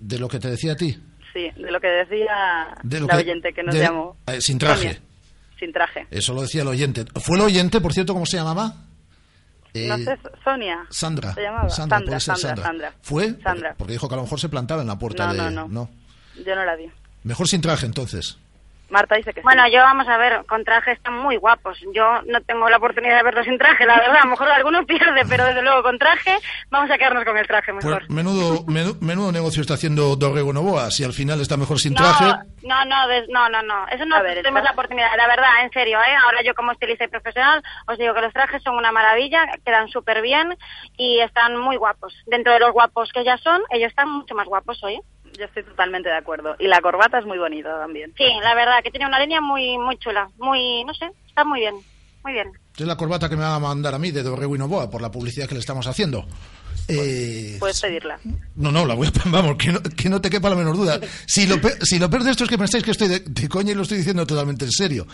[0.00, 0.98] De lo que te decía a ti.
[1.32, 4.16] Sí, de lo que decía De lo la que- oyente que nos de- llamó.
[4.26, 4.98] eh, sin traje.
[5.58, 6.06] Sin traje.
[6.10, 7.04] Eso lo decía el oyente.
[7.20, 8.74] ¿Fue el oyente, por cierto, cómo se llamaba?
[9.74, 10.86] Eh, no sé, Sonia.
[10.90, 11.34] Sandra.
[11.34, 11.68] Se llamaba.
[11.68, 12.64] Sandra, Sandra, puede ser Sandra, Sandra.
[12.88, 12.92] Sandra.
[13.02, 13.34] ¿Fue?
[13.42, 13.74] Sandra.
[13.76, 15.50] Porque dijo que a lo mejor se plantaba en la puerta No, de...
[15.50, 15.88] no, no.
[16.46, 16.90] Yo no la vi.
[17.24, 18.38] Mejor sin traje, entonces.
[18.90, 19.44] Marta dice que sí.
[19.44, 21.76] Bueno, yo vamos a ver, con traje están muy guapos.
[21.94, 24.16] Yo no tengo la oportunidad de verlos sin traje, la verdad.
[24.22, 26.34] A lo mejor alguno pierde, pero desde luego con traje
[26.70, 27.98] vamos a quedarnos con el traje mejor.
[27.98, 30.90] Pues menudo, menudo, menudo negocio está haciendo Dorrego Novoa.
[30.90, 32.24] Si al final está mejor sin No, traje...
[32.24, 33.86] no, no, des- no, no, no.
[33.88, 36.14] Eso no ver, tenemos la oportunidad, la verdad, en serio, ¿eh?
[36.24, 39.88] Ahora yo como estilista y profesional os digo que los trajes son una maravilla, quedan
[39.88, 40.56] súper bien
[40.96, 42.14] y están muy guapos.
[42.26, 45.00] Dentro de los guapos que ya son, ellos están mucho más guapos hoy.
[45.38, 46.56] Yo estoy totalmente de acuerdo.
[46.58, 48.12] Y la corbata es muy bonita también.
[48.16, 51.60] Sí, la verdad, que tiene una línea muy, muy chula, muy, no sé, está muy
[51.60, 51.74] bien,
[52.24, 52.50] muy bien.
[52.76, 55.02] Es la corbata que me va a mandar a mí de Dorrego y Novoa por
[55.02, 56.24] la publicidad que le estamos haciendo.
[56.90, 58.18] Eh, Puedes pedirla.
[58.56, 59.12] no, no, la voy a...
[59.26, 60.98] Vamos, que no, que no te quepa la menor duda.
[61.26, 63.48] Si lo, pe- si lo peor de esto es que pensáis que estoy de, de
[63.48, 65.06] coña y lo estoy diciendo totalmente en serio.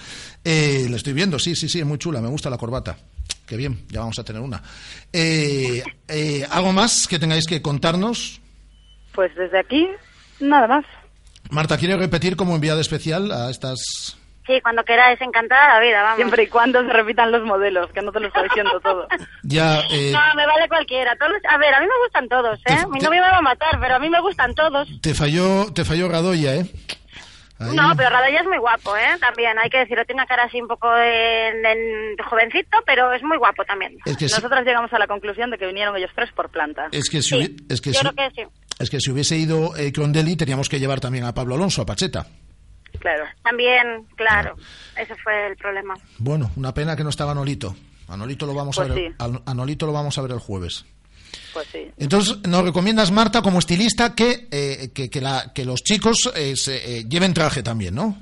[0.44, 2.96] Eh, lo estoy viendo, sí, sí, sí, es muy chula, me gusta la corbata.
[3.46, 4.62] Qué bien, ya vamos a tener una.
[5.12, 8.40] Eh, eh, ¿Algo más que tengáis que contarnos?
[9.12, 9.86] Pues desde aquí,
[10.40, 10.84] nada más.
[11.50, 14.16] Marta, ¿quiere repetir como enviada especial a estas...
[14.46, 16.16] Sí, cuando queráis, encantada la vida, vamos.
[16.16, 19.08] Siempre y cuando se repitan los modelos, que no te lo estoy diciendo todo.
[19.42, 21.16] Ya, eh, No, me vale cualquiera.
[21.16, 22.76] Todos, a ver, a mí me gustan todos, ¿eh?
[22.80, 24.88] Te- Mi te- novio me va a matar, pero a mí me gustan todos.
[25.00, 26.66] te falló, te falló Radoya, ¿eh?
[27.58, 27.76] Ahí.
[27.76, 29.16] No, pero Radoya es muy guapo, ¿eh?
[29.20, 30.04] También, hay que decirlo.
[30.04, 31.04] Tiene una cara así un poco de,
[31.62, 33.96] de- de jovencito, pero es muy guapo también.
[34.04, 36.88] Es que, si, Nosotros llegamos a la conclusión de que vinieron ellos tres por planta.
[36.90, 38.48] es que si, hubi- es que Yo si- creo que sí.
[38.80, 41.86] es que si hubiese ido eh, Crondelli teníamos que llevar también a Pablo Alonso, a
[41.86, 42.26] Pacheta.
[43.04, 43.24] Claro.
[43.42, 44.56] También, claro.
[44.96, 45.92] Ese fue el problema.
[46.16, 47.76] Bueno, una pena que no estaba Nolito.
[48.08, 49.10] A Nolito lo vamos a Pues ver.
[49.10, 49.14] sí.
[49.18, 50.86] a- a Nolito lo vamos a ver el jueves.
[51.52, 51.90] Pues sí.
[51.98, 56.56] Entonces, nos recomiendas, Marta, como estilista, que, eh, que, que la- que los chicos eh,
[56.56, 58.16] se, eh, lleven traje también, ¿no?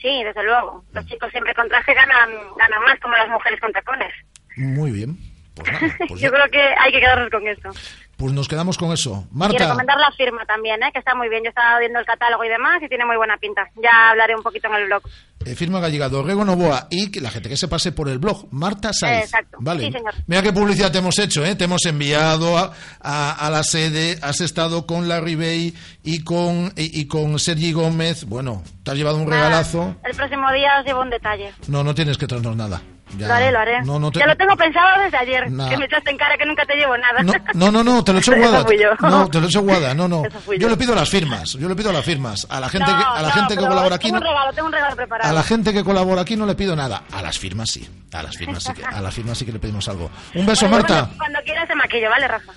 [0.00, 0.84] Sí, desde luego.
[0.92, 4.12] Los chicos siempre con traje ganan, ganan más como las mujeres con tacones.
[4.56, 5.18] Muy bien.
[5.56, 7.70] Pues nada, pues, Yo ya- creo que hay que quedarnos con eso.
[8.18, 9.24] Pues nos quedamos con eso.
[9.32, 10.90] Y Marta, recomendar la firma también, ¿eh?
[10.92, 11.42] que está muy bien.
[11.44, 13.62] Yo estaba viendo el catálogo y demás y tiene muy buena pinta.
[13.82, 15.02] Ya hablaré un poquito en el blog.
[15.46, 18.48] eh, firma gallega Dorrego Novoa y que la gente que se pase por el blog,
[18.50, 19.22] Marta Saiz.
[19.24, 19.58] Exacto.
[19.60, 19.86] Vale.
[19.86, 20.12] Sí, señor.
[20.26, 21.54] Mira qué publicidad te hemos hecho, ¿eh?
[21.54, 26.72] Te hemos enviado a, a- a la sede, has estado con Larry Bay y con,
[26.76, 28.24] y, y con Sergi Gómez.
[28.24, 29.94] Bueno, te has llevado un Nada, regalazo.
[30.04, 31.52] El próximo día os llevo un detalle.
[31.68, 32.82] No, no tienes que traernos nada.
[33.16, 33.26] Ya.
[33.28, 33.82] Lo haré, lo haré.
[33.84, 35.68] No, no te- Ya lo tengo pensado desde ayer, Nah.
[35.70, 37.22] que me echaste en cara que nunca te llevo nada.
[37.54, 38.58] No, no, no, te lo he hecho guada.
[39.00, 40.24] No, te lo he hecho guada, no, no.
[40.46, 40.68] Yo yo.
[40.68, 42.46] le pido las firmas, yo le pido las firmas.
[42.50, 44.52] A la gente No, que, a la gente que colabora aquí tengo no, un regalo,
[44.52, 45.30] tengo un regalo preparado.
[45.30, 47.04] a la gente que colabora aquí no le pido nada.
[47.12, 47.88] A las firmas sí.
[48.12, 50.10] A las firmas sí que, a las firmas sí que le pedimos algo.
[50.34, 50.94] Un beso, Bueno, Marta.
[51.06, 52.52] Cuando, cuando quieras te maquillo, ¿vale, Rafa?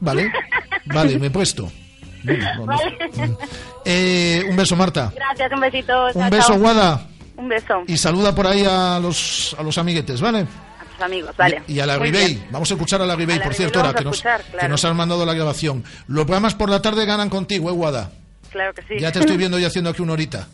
[0.00, 0.32] Vale.
[0.86, 1.70] Vale, me he puesto.
[2.64, 2.98] Vale.
[3.84, 5.12] Eh, un beso, Marta.
[5.14, 6.06] Gracias, un besito.
[6.08, 6.58] Un chao, beso, chao.
[6.58, 7.00] Guada.
[7.40, 10.40] Un beso Y saluda por ahí a los, a los amiguetes, ¿vale?
[10.40, 11.62] a tus amigos, vale.
[11.66, 12.46] Y a la Ribey.
[12.50, 14.68] Vamos a escuchar a la Ribey, por cierto, ahora que nos, escuchar, que claro.
[14.68, 15.82] nos han mandado la grabación.
[16.06, 18.10] Los programas por la tarde ganan contigo, ¿eh, Guada?
[18.50, 18.98] Claro que sí.
[19.00, 20.48] Ya te estoy viendo y haciendo aquí una horita.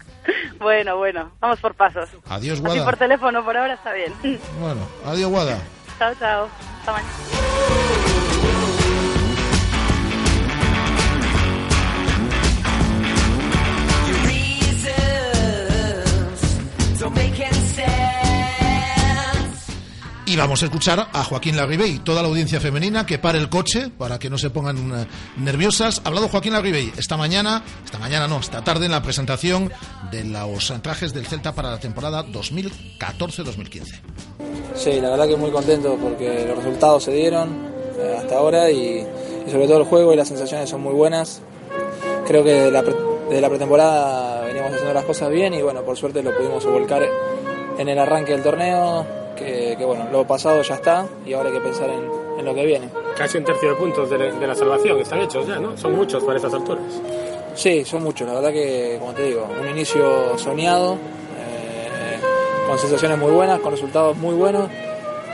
[0.61, 2.09] bueno, bueno, vamos por pasos.
[2.29, 2.85] Adiós, Así Guada.
[2.85, 4.13] por teléfono por ahora está bien.
[4.61, 5.59] Bueno, adiós, Guada.
[5.99, 6.49] chao, chao.
[6.81, 8.06] Hasta mañana.
[20.29, 23.91] Y vamos a escuchar a Joaquín Larribey, toda la audiencia femenina que pare el coche
[23.97, 25.07] para que no se pongan eh,
[25.37, 26.01] nerviosas.
[26.05, 29.71] Ha hablado Joaquín Larribey esta mañana, esta mañana no, esta tarde en la presentación
[30.11, 33.83] de los trajes del Celta para la temporada 2014-2015.
[34.75, 39.07] Sí, la verdad que muy contento porque los resultados se dieron eh, hasta ahora y,
[39.47, 41.41] y sobre todo el juego y las sensaciones son muy buenas.
[42.27, 42.83] Creo que la,
[43.27, 46.65] pre- de la pretemporada veníamos haciendo las cosas bien y bueno, por suerte lo pudimos
[46.65, 47.03] volcar
[47.79, 49.05] en el arranque del torneo,
[49.37, 52.55] que, que, bueno, lo pasado ya está y ahora hay que pensar en, en lo
[52.55, 52.89] que viene.
[53.17, 55.77] Casi un tercio de puntos de, de la salvación están hechos ya, ¿no?
[55.77, 56.83] Son muchos para estas alturas.
[57.55, 62.19] Sí, son muchos, la verdad que, como te digo, un inicio soñado, eh,
[62.69, 64.69] con sensaciones muy buenas, con resultados muy buenos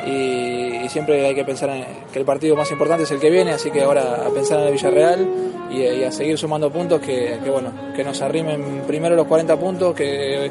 [0.07, 3.53] y, siempre hay que pensar en que el partido más importante es el que viene,
[3.53, 5.27] así que ahora a pensar en el Villarreal
[5.71, 9.95] y, a seguir sumando puntos que, que, bueno, que nos arrimen primero los 40 puntos
[9.95, 10.51] que,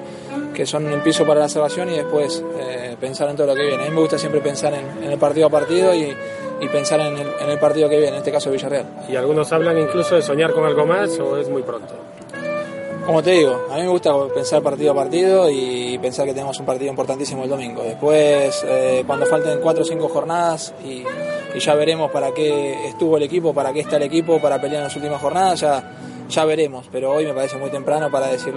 [0.53, 3.61] que son el piso para la salvación y después eh, pensar en todo lo que
[3.61, 3.83] viene.
[3.83, 6.15] A mí me gusta siempre pensar en, en el partido a partido y,
[6.61, 8.85] y pensar en el, en el partido que viene, en este caso Villarreal.
[9.09, 11.93] Y algunos hablan incluso de soñar con algo más o es muy pronto.
[13.11, 16.57] Como te digo, a mí me gusta pensar partido a partido y pensar que tenemos
[16.61, 17.83] un partido importantísimo el domingo.
[17.83, 21.03] Después, eh, cuando falten cuatro o cinco jornadas y,
[21.59, 24.83] ya veremos para qué estuvo el equipo, para qué está el equipo, para pelear en
[24.85, 25.91] las últimas jornadas, ya,
[26.29, 26.87] ya veremos.
[26.89, 28.53] Pero hoy me parece muy temprano para decir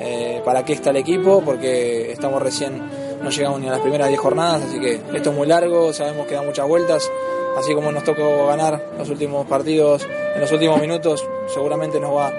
[0.00, 2.80] eh, para qué está el equipo, porque estamos recién,
[3.22, 6.26] no llegamos ni a las primeras 10 jornadas, así que esto es muy largo, sabemos
[6.26, 7.10] que da muchas vueltas.
[7.58, 12.32] Así como nos tocó ganar los últimos partidos en los últimos minutos, seguramente nos va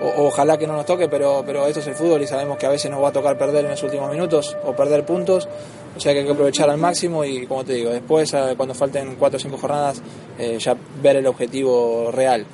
[0.00, 2.66] o, ojalá que no nos toque, pero, pero esto es el fútbol y sabemos que
[2.66, 5.48] a veces nos va a tocar perder en los últimos minutos o perder puntos,
[5.96, 9.16] o sea que hay que aprovechar al máximo y como te digo, después cuando falten
[9.16, 10.02] cuatro o cinco jornadas
[10.38, 12.46] eh, ya ver el objetivo real.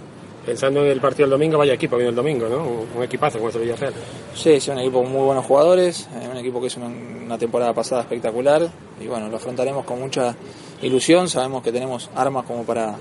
[0.44, 2.64] Pensando en el partido del domingo, vaya equipo viene el domingo, ¿no?
[2.96, 3.94] Un, equipazo como es el Villarreal.
[4.32, 7.38] Sí, sí, un equipo con muy buenos jugadores, eh, un equipo que hizo una, una
[7.38, 8.68] temporada pasada espectacular
[9.00, 10.37] y bueno, lo afrontaremos con mucha
[10.82, 12.94] ilusión, sabemos que tenemos armas como para,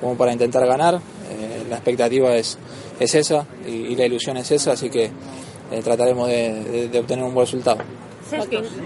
[0.00, 0.94] como para intentar ganar,
[1.30, 2.58] eh, la expectativa es,
[3.00, 5.04] es esa y, y la ilusión es esa, así que
[5.70, 7.78] eh, trataremos de, de- de obtener un buen resultado.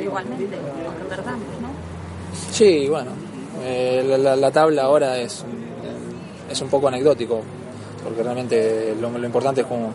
[0.03, 1.69] Igualmente, lo recordamos, ¿no?
[2.53, 3.11] Sí, bueno,
[3.65, 5.45] eh, la, la- la tabla ahora es,
[6.51, 7.41] es un poco anecdótico,
[8.05, 9.93] porque realmente lo, lo importante es cómo,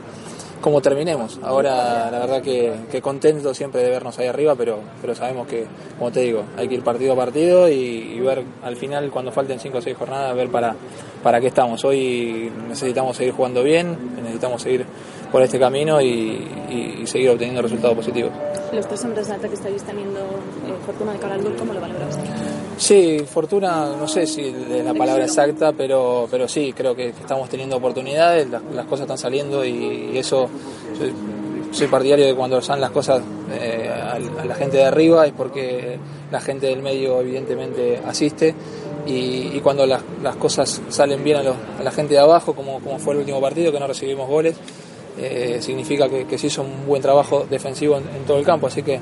[0.63, 1.39] cómo terminemos.
[1.43, 5.65] Ahora, la verdad que, que contento siempre de vernos ahí arriba, pero, pero sabemos que,
[5.99, 9.59] como te digo, hay que ir partido a partido y, ver al final, cuando falten
[9.59, 10.73] 5 o 6 jornadas, ver para,
[11.21, 11.83] para qué estamos.
[11.83, 14.85] Hoy necesitamos seguir jugando bien, necesitamos seguir
[15.33, 18.31] por este camino y, seguir obteniendo resultados positivos.
[18.71, 22.17] Los tres hombres de alta que estáis teniendo, eh, Fortuna de cara ¿cómo lo valoras?
[22.83, 27.47] Sí, fortuna, no sé si es la palabra exacta, pero, pero sí, creo que estamos
[27.47, 30.49] teniendo oportunidades, las, las cosas están saliendo y, y eso,
[30.97, 31.13] soy,
[31.71, 33.21] soy partidario de cuando salen las cosas
[33.53, 35.97] eh, a, a la gente de arriba es porque
[36.29, 38.53] la gente del medio evidentemente asiste
[39.07, 42.53] y, y cuando las, las cosas salen bien a, los- a la gente de abajo,
[42.53, 44.57] como, como fue el último partido, que no recibimos goles,
[45.17, 48.67] eh, significa que, que se hizo un buen trabajo defensivo en, en todo el campo,
[48.67, 48.99] así que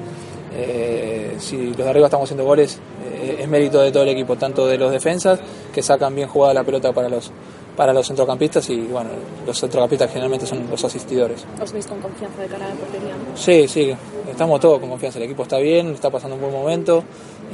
[0.54, 4.36] eh, si los de arriba estamos haciendo goles, eh, es mérito de todo el equipo,
[4.36, 5.40] tanto de los defensas,
[5.74, 7.32] que sacan bien jugada la pelota para los
[7.76, 9.10] para los centrocampistas y bueno,
[9.48, 11.46] los centrocampistas generalmente son los asistidores.
[11.60, 13.14] ¿Os veis con confianza de cara a la portería?
[13.34, 13.96] Sí, sí,
[14.30, 17.04] estamos todos con confianza, el equipo está bien, está pasando un buen momento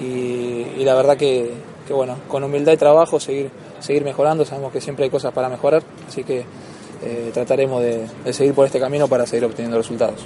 [0.01, 1.51] y, y la verdad que,
[1.87, 5.49] que bueno, con humildad y trabajo seguir, seguir mejorando, sabemos que siempre hay cosas para
[5.49, 6.43] mejorar, así que
[7.03, 10.25] eh, trataremos de, de seguir por este camino para seguir obteniendo resultados.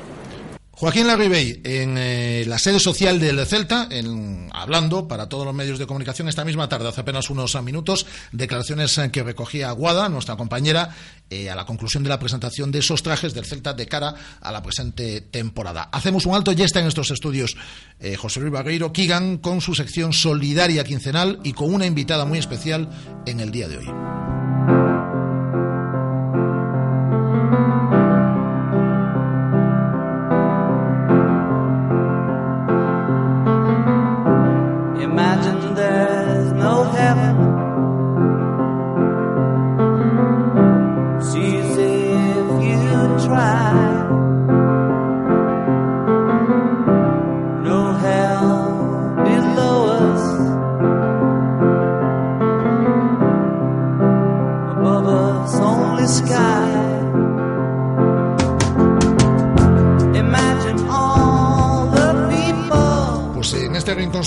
[0.82, 5.78] Joaquín Larribey, en eh, la sede social del Celta, en, hablando para todos los medios
[5.78, 10.38] de comunicación esta misma tarde, hace apenas unos minutos, declaraciones eh, que recogía Aguada, nuestra
[10.38, 10.90] compañera,
[11.30, 14.52] eh, a la conclusión de la presentación de esos trajes del Celta de cara a
[14.52, 15.84] la presente temporada.
[15.92, 17.58] Hacemos un alto, ya está en estos estudios
[18.18, 22.90] José Luis Barreiro, Kigan, con su sección solidaria quincenal y con una invitada muy especial
[23.28, 24.81] en el día de hoy.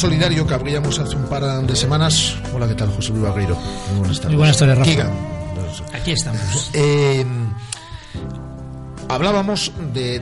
[0.04, 2.36] Solidario que abríamos hace un par de semanas.
[2.54, 2.90] Hola, ¿qué tal?
[2.90, 3.56] José Luis Barreiro.
[3.88, 4.32] Muy buenas tardes.
[4.32, 5.10] Muy buenas tardes, Rafa.
[5.94, 6.70] Aquí estamos.
[6.74, 7.24] Eh,
[9.08, 10.20] hablábamos de,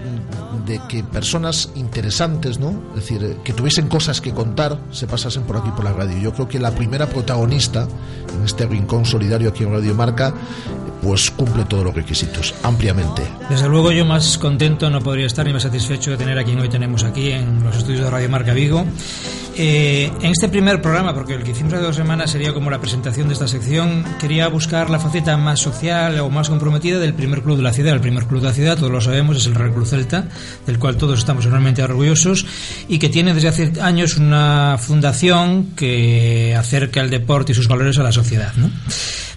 [0.67, 2.81] de, que personas interesantes, ¿no?
[2.95, 6.17] Es decir, que tuviesen cosas que contar, se pasasen por aquí por la radio.
[6.17, 7.89] Yo creo que la primera protagonista
[8.37, 10.33] en este rincón solidario aquí en Radio Marca
[11.03, 13.23] pues cumple todos los requisitos, ampliamente.
[13.51, 16.61] Desde luego yo más contento no podría estar ni más satisfecho de tener a quien
[16.61, 18.87] hoy tenemos aquí en los estudios de Radio Marca Vigo.
[19.57, 22.81] Eh, en este primer programa, porque el que hicimos hace dos semanas sería como la
[22.81, 27.43] presentación de esta sección, quería buscar la faceta más social o más comprometida del primer
[27.43, 27.95] club de la ciudad.
[27.95, 30.25] El primer club de la ciudad, todos lo sabemos, es el Real Club Celta,
[30.67, 32.47] del cual todos estamos enormemente orgullosos
[32.89, 37.99] y que tiene desde hace años una fundación que acerca el deporte y sus valores
[37.99, 38.53] a la sociedad.
[38.57, 38.71] ¿no?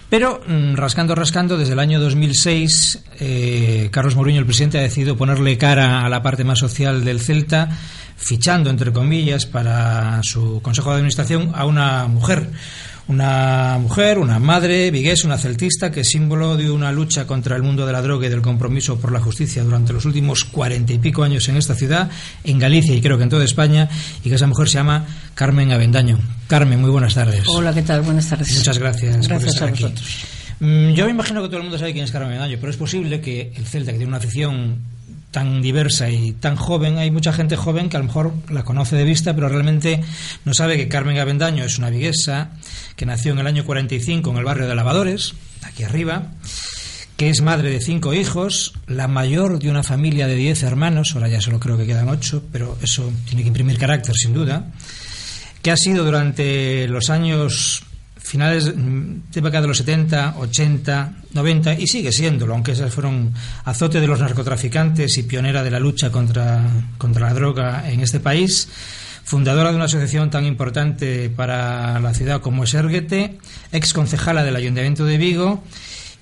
[0.08, 5.16] Pero mm, rascando, rascando, desde el año 2006, eh, Carlos Mourinho, el presidente, ha decidido
[5.16, 7.70] ponerle cara a la parte más social del Celta,
[8.16, 12.48] fichando, entre comillas, para su consejo de administración a una mujer
[13.08, 17.62] una mujer, una madre vigués, una celtista, que es símbolo de una lucha contra el
[17.62, 20.98] mundo de la droga y del compromiso por la justicia durante los últimos cuarenta y
[20.98, 22.10] pico años en esta ciudad,
[22.42, 23.88] en Galicia y creo que en toda España,
[24.24, 26.18] y que esa mujer se llama Carmen Avendaño.
[26.48, 27.44] Carmen, muy buenas tardes.
[27.46, 28.02] Hola, ¿qué tal?
[28.02, 28.56] Buenas tardes.
[28.56, 29.28] Muchas gracias.
[29.28, 30.26] Gracias a vosotros.
[30.58, 32.76] Mm, yo me imagino que todo el mundo sabe quién es Carmen Avendaño, pero es
[32.76, 34.78] posible que el Celta, que tiene una afición
[35.36, 38.96] tan diversa y tan joven, hay mucha gente joven que a lo mejor la conoce
[38.96, 40.02] de vista, pero realmente
[40.46, 42.52] no sabe que Carmen Avendaño es una viguesa
[42.96, 46.32] que nació en el año 45 en el barrio de Lavadores, aquí arriba,
[47.18, 51.28] que es madre de cinco hijos, la mayor de una familia de diez hermanos, ahora
[51.28, 54.72] ya solo creo que quedan ocho, pero eso tiene que imprimir carácter sin duda,
[55.60, 57.82] que ha sido durante los años
[58.26, 63.32] finales de década de los 70, 80, 90 y sigue siéndolo, aunque esas fueron
[63.64, 66.60] azote de los narcotraficantes y pionera de la lucha contra,
[66.98, 68.68] contra la droga en este país,
[69.22, 73.38] fundadora de una asociación tan importante para la ciudad como es Erguete,
[73.70, 75.62] ex concejala del Ayuntamiento de Vigo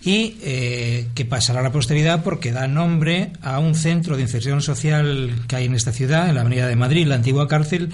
[0.04, 4.60] y eh, que pasará a la posteridad porque da nombre a un centro de inserción
[4.60, 7.90] social que hay en esta ciudad, en la Avenida de Madrid, la antigua cárcel,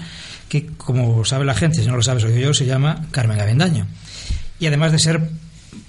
[0.49, 3.87] que, como sabe la gente, si no lo sabe, soy yo, se llama Carmen Avendaño.
[4.59, 5.21] Y además de ser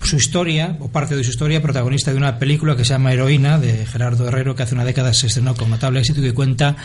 [0.02, 3.58] su historia, o parte de su historia, protagonista de una película que se llama Heroína,
[3.58, 6.76] de Gerardo Herrero, que hace una década se estrenó con notable éxito y que cuenta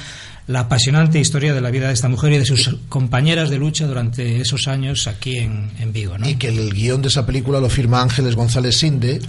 [0.47, 3.85] la apasionante historia de la vida de esta mujer y de sus compañeras de lucha
[3.85, 6.17] durante esos años aquí en, en Vigo.
[6.17, 6.27] ¿no?
[6.27, 9.19] Y que el guion de esa película lo firma Ángeles González Sinde,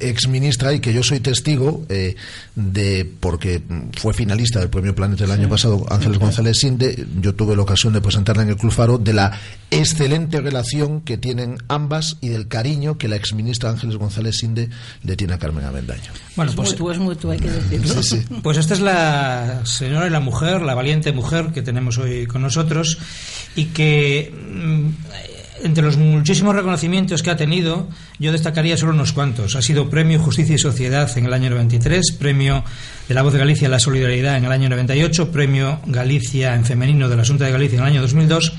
[0.00, 2.14] ex ministra, y que yo soy testigo eh,
[2.54, 3.62] de, porque
[3.96, 7.92] fue finalista del Premio Planeta el año pasado, Ángeles González Sinde, yo tuve la ocasión
[7.92, 9.38] de presentarla en el Club Faro, de la
[9.72, 14.68] excelente relación que tienen ambas y del cariño que la ex ministra Ángeles González Sinde
[15.02, 16.12] le tiene a Carmen Avendaño.
[16.36, 17.94] Bueno, pues, es mutuo, hay que decirlo.
[18.42, 22.98] Pues esta es la señora la mujer, la valiente mujer que tenemos hoy con nosotros
[23.56, 24.88] y que mm,
[25.64, 29.56] entre los muchísimos reconocimientos que ha tenido, yo destacaría solo unos cuantos.
[29.56, 32.64] Ha sido Premio Justicia y Sociedad en el año 93, Premio
[33.08, 37.08] de la Voz de Galicia la Solidaridad en el año 98, Premio Galicia en Femenino
[37.08, 38.52] de la Asunta de Galicia en el año 2002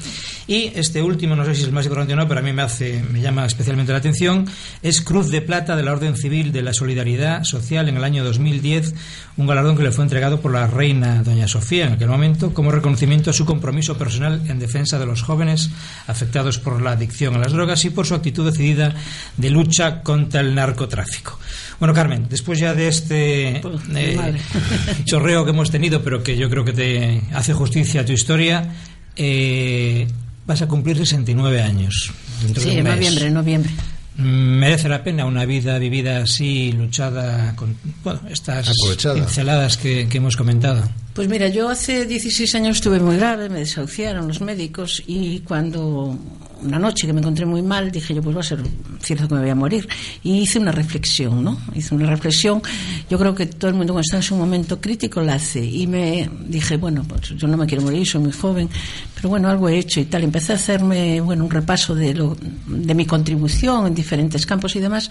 [0.48, 2.52] y este último, no sé si es el más importante o no, pero a mí
[2.52, 4.46] me, hace, me llama especialmente la atención,
[4.82, 8.24] es Cruz de Plata de la Orden Civil de la Solidaridad Social en el año
[8.24, 8.94] 2010,
[9.38, 12.72] un galardón que le fue entregado por la reina Doña Sofía en aquel momento como
[12.72, 15.70] reconocimiento a su compromiso personal en defensa de los jóvenes
[16.08, 18.94] afectados por la adicción a las drogas y por su actitud decidida
[19.38, 21.40] de lucha contra el narcotráfico.
[21.80, 24.36] Bueno, Carmen, después ya de este pues, eh,
[25.06, 28.74] chorreo que hemos tenido, pero que yo creo que te hace justicia a tu historia,
[29.16, 30.08] eh,
[30.46, 32.12] vas a cumplir 69 años.
[32.58, 33.72] sí, en noviembre, en noviembre.
[34.18, 38.72] merece la pena una vida vivida así, luchada con bueno, estas
[39.14, 40.84] pinceladas que, que hemos comentado.
[41.14, 46.18] Pues mira, yo hace 16 años estuve muy grave, me desahuciaron los médicos y cuando
[46.64, 48.60] una noche que me encontré muy mal dije yo pues va a ser
[49.02, 49.88] cierto que me voy a morir
[50.24, 51.60] y hice una reflexión, ¿no?
[51.76, 52.62] Hice una reflexión,
[53.10, 55.88] yo creo que todo el mundo cuando está en su momento crítico la hace y
[55.88, 58.70] me dije, bueno, pues yo no me quiero morir, soy muy joven,
[59.16, 62.38] pero bueno, algo he hecho y tal, empecé a hacerme, bueno, un repaso de lo
[62.68, 65.10] de mi contribución en diferentes campos y demás.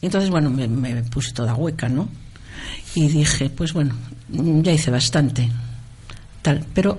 [0.00, 2.08] Y entonces, bueno, me, me puse toda hueca, ¿no?
[2.94, 3.94] y dije, pues bueno,
[4.28, 5.48] ya hice bastante.
[6.42, 6.64] Tal.
[6.74, 6.98] Pero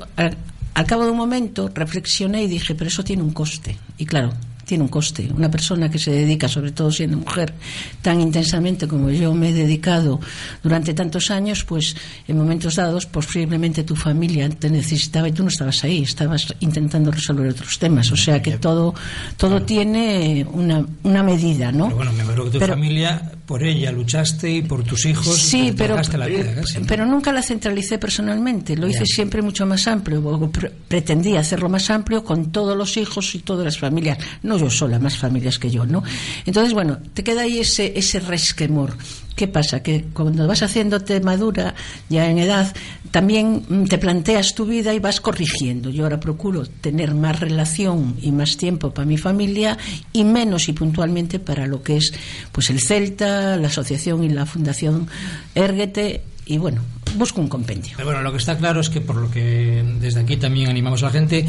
[0.80, 3.78] al, cabo de un momento reflexioné y dije, pero eso tiene un coste.
[3.98, 4.34] Y claro,
[4.70, 5.28] tiene un coste.
[5.36, 7.56] Una persona que se dedica, sobre todo siendo mujer,
[8.04, 10.20] tan intensamente como yo me he dedicado
[10.62, 11.96] durante tantos años, pues
[12.28, 17.10] en momentos dados posiblemente tu familia te necesitaba y tú no estabas ahí, estabas intentando
[17.10, 18.12] resolver otros temas.
[18.12, 18.94] O sea que todo,
[19.38, 21.86] todo tiene una, una medida, ¿no?
[21.86, 25.36] Pero bueno, me acuerdo que tu Pero- familia, por ella luchaste y por tus hijos
[25.36, 26.82] Sí, pero, la vida casi.
[26.88, 28.78] pero nunca la centralicé personalmente.
[28.78, 30.22] Lo hice siempre mucho más amplio.
[30.24, 34.20] o pre- pretendía hacerlo más amplio con todos los hijos y todas las familias.
[34.43, 36.04] No yo sola, más familias que yo, ¿no?
[36.45, 38.95] Entonces, bueno, te queda ahí ese, ese resquemor.
[39.36, 39.82] ¿Qué pasa?
[39.82, 41.74] Que cuando vas haciéndote madura,
[42.10, 42.76] ya en edad,
[43.12, 45.90] también mm, te planteas tu vida y vas corrigiendo.
[45.90, 49.78] Yo ahora procuro tener más relación y más tiempo para mi familia
[50.12, 52.12] y menos y puntualmente para lo que es
[52.52, 55.08] pues el Celta, la asociación y la fundación
[55.56, 56.82] Erguete y bueno,
[57.16, 57.94] busco un compendio.
[57.96, 61.04] Pero bueno, lo que está claro es que por lo que desde aquí también animamos
[61.04, 61.46] a la gente,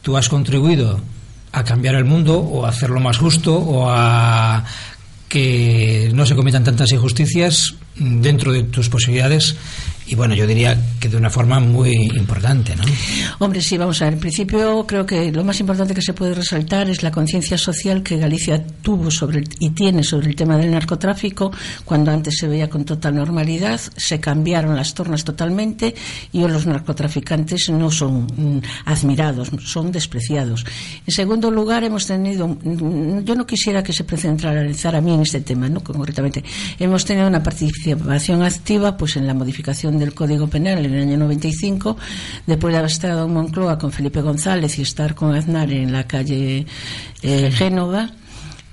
[0.00, 1.00] tú has contribuido
[1.50, 4.64] a cambiar el mundo o a hacerlo más justo o a
[5.34, 9.56] que no se cometan tantas injusticias dentro de tus posibilidades
[10.06, 12.82] y bueno, yo diría que de una forma muy importante, ¿no?
[13.38, 14.14] Hombre, sí, vamos a ver.
[14.14, 18.02] En principio, creo que lo más importante que se puede resaltar es la conciencia social
[18.02, 21.50] que Galicia tuvo sobre y tiene sobre el tema del narcotráfico,
[21.84, 25.94] cuando antes se veía con total normalidad, se cambiaron las tornas totalmente
[26.32, 30.64] y hoy los narcotraficantes no son mm, admirados, son despreciados.
[31.06, 35.20] En segundo lugar, hemos tenido, mm, yo no quisiera que se centralizara a mí en
[35.20, 35.82] este tema, ¿no?
[35.82, 36.44] concretamente,
[36.78, 41.16] hemos tenido una participación activa pues en la modificación del Código Penal en el año
[41.18, 41.96] 95,
[42.46, 46.06] después de haber estado en Moncloa con Felipe González y estar con Aznar en la
[46.06, 46.66] calle
[47.22, 48.10] eh, Génova.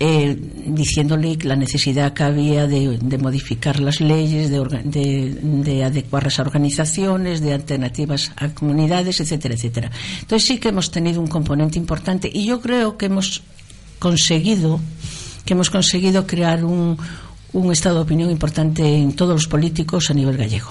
[0.03, 6.23] eh, diciéndole la necesidad que había de, de modificar las leyes, de, de, de adecuar
[6.23, 9.91] las organizaciones, de alternativas a comunidades, etcétera, etcétera.
[10.21, 13.43] Entonces sí que hemos tenido un componente importante y yo creo que hemos
[13.99, 14.79] conseguido
[15.45, 16.97] que hemos conseguido crear un,
[17.53, 20.69] un estado de opinión importante en todos los políticos a nivel gallego.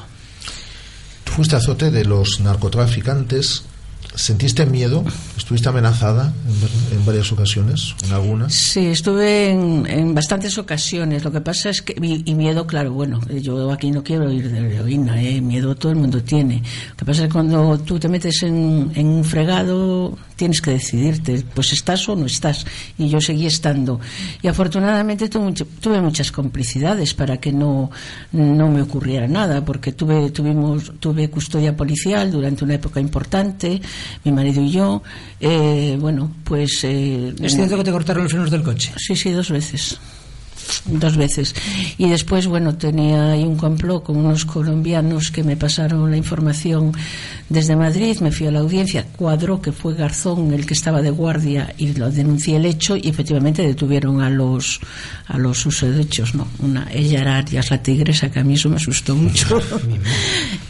[1.40, 3.64] Fuiste azote de los narcotraficantes.
[4.14, 5.04] ¿Sentiste miedo?
[5.36, 6.32] ¿Estuviste amenazada
[6.92, 7.94] en, en varias ocasiones?
[8.04, 8.52] ¿En algunas?
[8.52, 11.22] Sí, estuve en, en bastantes ocasiones.
[11.24, 14.50] Lo que pasa es que, y, y miedo, claro, bueno, yo aquí no quiero ir
[14.50, 15.40] de heroína, ¿eh?
[15.40, 16.62] miedo todo el mundo tiene.
[16.90, 20.72] Lo que pasa es que cuando tú te metes en, en un fregado, tienes que
[20.72, 22.66] decidirte, pues estás o no estás.
[22.98, 24.00] Y yo seguí estando.
[24.42, 27.90] Y afortunadamente tuve, tuve muchas complicidades para que no,
[28.32, 33.80] no me ocurriera nada, porque tuve, tuvimos, tuve custodia policial durante una época importante,
[34.24, 35.02] mi marido y yo.
[35.40, 36.84] Eh, bueno, pues.
[36.84, 38.92] eh, ¿Es cierto que te cortaron los frenos del coche?
[38.96, 39.98] Sí, sí, dos veces.
[40.86, 41.54] Dos veces.
[41.98, 46.92] Y después, bueno, tenía ahí un complot con unos colombianos que me pasaron la información
[47.48, 48.18] desde Madrid.
[48.20, 49.04] Me fui a la audiencia.
[49.16, 53.08] Cuadró que fue Garzón el que estaba de guardia y lo denuncié el hecho y
[53.08, 54.80] efectivamente detuvieron a los
[55.26, 56.48] a los susodichos, ¿no?
[56.60, 59.60] Una, ella era Arias la tigresa, que a mí eso me asustó mucho.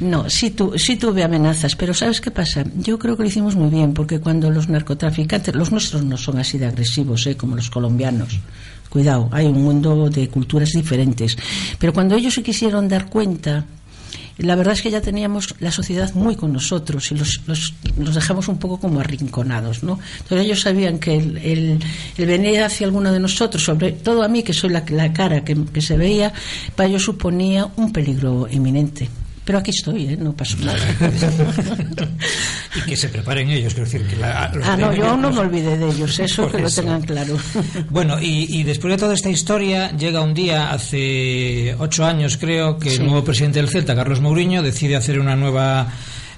[0.00, 2.64] No, sí, tu- sí tuve amenazas, pero ¿sabes qué pasa?
[2.76, 6.38] Yo creo que lo hicimos muy bien, porque cuando los narcotraficantes, los nuestros no son
[6.38, 7.36] así de agresivos, ¿eh?
[7.36, 8.38] como los colombianos.
[8.90, 11.38] Cuidado, hay un mundo de culturas diferentes.
[11.78, 13.64] Pero cuando ellos se quisieron dar cuenta,
[14.38, 17.74] la verdad es que ya teníamos la sociedad muy con nosotros y los, los,
[18.14, 19.98] dejamos un poco como arrinconados, ¿no?
[20.18, 21.78] Entonces ellos sabían que el, el,
[22.16, 25.44] el venir hacia alguno de nosotros, sobre todo a mí, que soy la, la cara
[25.44, 26.32] que, que se veía,
[26.74, 29.08] para ellos suponía un peligro inminente.
[29.50, 30.16] Pero aquí estoy, ¿eh?
[30.16, 30.78] no pasó nada.
[32.76, 35.32] Y que se preparen ellos, quiero decir que la, los ah, no, yo aún no
[35.32, 37.36] me olvidé de ellos, eso Por que lo tengan claro.
[37.88, 42.78] Bueno, y, y después de toda esta historia, llega un día, hace ocho años creo,
[42.78, 42.96] que Sí.
[42.98, 45.88] el nuevo presidente del Celta, Carlos Mourinho, decide hacer una nueva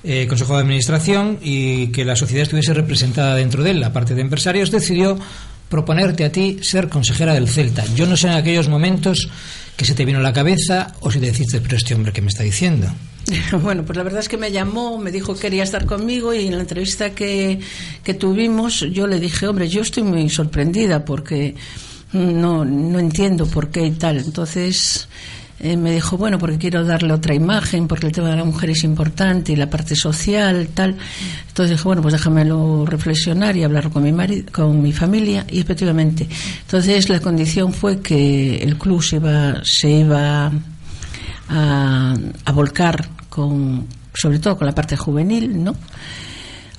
[0.05, 3.81] eh, Consejo de Administración y que la sociedad estuviese representada dentro de él.
[3.81, 5.19] La parte de empresarios decidió
[5.69, 7.85] proponerte a ti ser consejera del Celta.
[7.95, 9.29] Yo no sé en aquellos momentos
[9.77, 12.23] que se te vino a la cabeza o si te deciste, pero este hombre que
[12.23, 12.89] me está diciendo.
[13.63, 16.49] Bueno, pues la verdad es que me llamó, me dijo que quería estar conmigo y
[16.49, 17.61] en la entrevista que,
[18.03, 21.55] que tuvimos yo le dije, hombre, yo estoy muy sorprendida porque
[22.13, 24.19] no, no entiendo por qué y tal.
[24.19, 25.09] Entonces
[25.63, 28.71] eh, me dijo, bueno, porque quiero darle otra imagen, porque el tema de la mujer
[28.71, 30.97] es importante y la parte social, tal.
[31.47, 35.47] Entonces dije, bueno, pues déjamelo reflexionar y hablar con mi, marido, con mi familia.
[35.49, 36.29] Y efectivamente,
[36.63, 40.51] entonces la condición fue que el club se iba, se iba
[41.49, 45.77] a, a volcar con, sobre todo con la parte juvenil, ¿no?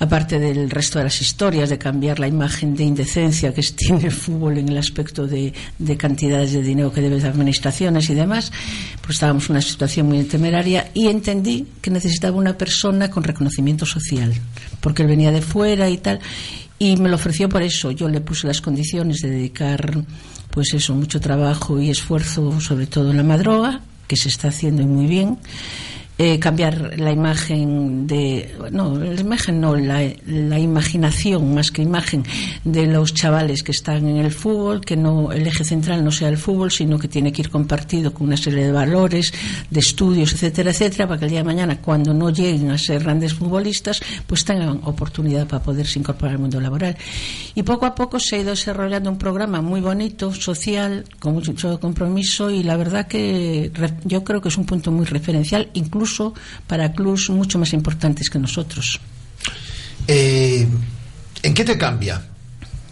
[0.00, 4.12] Aparte del resto de las historias, de cambiar la imagen de indecencia que tiene el
[4.12, 8.52] fútbol en el aspecto de, de cantidades de dinero que debe de administraciones y demás,
[9.00, 13.86] pues estábamos en una situación muy temeraria y entendí que necesitaba una persona con reconocimiento
[13.86, 14.32] social,
[14.80, 16.20] porque él venía de fuera y tal,
[16.78, 17.90] y me lo ofreció por eso.
[17.90, 20.04] Yo le puse las condiciones de dedicar,
[20.50, 24.82] pues eso, mucho trabajo y esfuerzo, sobre todo en la madroga, que se está haciendo
[24.84, 25.38] muy bien
[26.16, 32.24] eh, cambiar la imagen de no la imagen no la, la, imaginación más que imagen
[32.62, 36.28] de los chavales que están en el fútbol que no el eje central no sea
[36.28, 39.34] el fútbol sino que tiene que ir compartido con una serie de valores
[39.68, 43.02] de estudios etcétera etcétera para que el día de mañana cuando no lleguen a ser
[43.02, 46.96] grandes futbolistas pues tengan oportunidad para poderse incorporar al mundo laboral.
[47.56, 51.80] Y poco a poco se ha ido desarrollando un programa muy bonito social con mucho
[51.80, 53.72] compromiso y la verdad que
[54.04, 56.03] yo creo que es un punto muy referencial incluso
[56.66, 59.00] para clubs mucho más importantes que nosotros.
[60.06, 60.66] Eh,
[61.42, 62.22] ¿En qué te cambia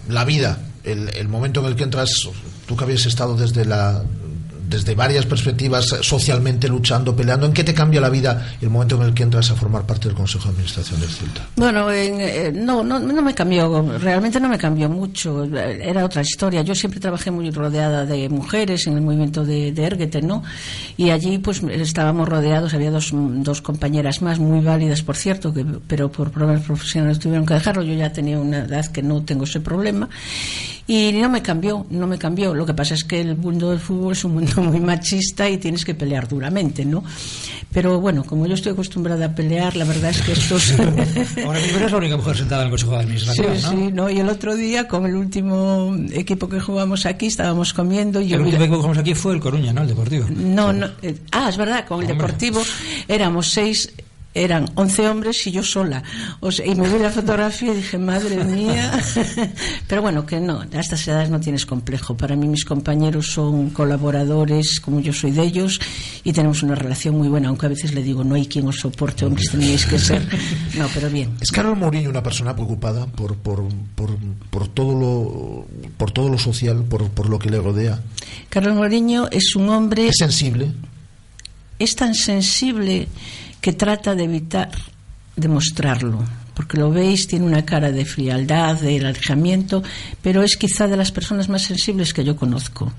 [0.09, 0.59] la vida?
[0.85, 2.11] El, momento en el que entras,
[2.67, 4.03] tú que habías estado desde la
[4.73, 9.03] desde varias perspectivas socialmente luchando, peleando, ¿en qué te cambia la vida el momento en
[9.03, 11.47] el que entras a formar parte del Consejo de Administración del Celta?
[11.57, 16.23] Bueno, en, eh, no, no, no me cambió, realmente no me cambió mucho, era otra
[16.23, 16.63] historia.
[16.63, 20.43] Yo siempre trabajé muy rodeada de mujeres en el movimiento de, de Erguete, ¿no?
[20.97, 25.65] Y allí pues estábamos rodeados, había dos, dos compañeras más, muy válidas por cierto, que,
[25.87, 27.83] pero por problemas profesionales tuvieron que dejarlo.
[27.83, 30.09] Yo ya tenía una edad que no tengo ese problema
[30.87, 32.55] y no me cambió, no me cambió.
[32.55, 35.59] Lo que pasa es que el mundo del fútbol es un mundo muy machista y
[35.59, 37.05] tienes que pelear duramente, ¿no?
[37.73, 40.79] Pero bueno, como yo estoy acostumbrada a pelear, la verdad es que esto es...
[41.45, 43.71] Ahora mismo eres la única mujer sentada en el Consejo de Administración, sí, ¿no?
[43.71, 44.11] Sí, ¿no?
[44.11, 48.37] Y el otro día, con el último equipo que jugamos aquí, estábamos comiendo y yo...
[48.37, 49.83] El último equipo que jugamos aquí fue el Coruña, ¿no?
[49.83, 50.27] El Deportivo.
[50.31, 50.87] No, no...
[51.01, 52.27] Eh, ah, es verdad, con el Hombre.
[52.27, 52.63] Deportivo
[53.09, 53.93] éramos seis
[54.35, 56.03] eran 11 hombres y yo sola.
[56.41, 58.93] O sea, y me vi la fotografía y dije, madre mía.
[59.87, 62.17] Pero bueno, que no, a estas edades no tienes complejo.
[62.17, 65.81] Para mí mis compañeros son colaboradores, como yo soy de ellos,
[66.25, 68.81] y tenemos una relación muy buena, aunque a veces le digo, no hay quien os
[68.81, 70.23] soporte, hombres teníais que ser.
[70.77, 71.37] No, pero bien.
[71.41, 73.63] ¿Es Carlos Mourinho una persona preocupada por, por,
[73.95, 74.17] por,
[74.51, 75.67] por, todo, lo,
[75.97, 78.01] por todo lo social, por, por lo que le rodea?
[78.49, 80.09] Carlos Mourinho es un hombre...
[80.09, 80.73] ¿Es sensible?
[81.79, 83.09] Es tan sensible
[83.63, 84.71] que trata de evitar
[85.37, 86.19] demostrarlo,
[86.53, 89.83] porque lo veis, tiene una cara de frialdad, de alejamiento,
[90.21, 92.93] pero es quizá de las personas más sensibles que yo conozco.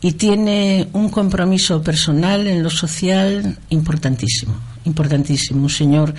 [0.00, 4.54] Y tiene un compromiso personal en lo social importantísimo,
[4.86, 5.62] importantísimo.
[5.62, 6.14] Un señor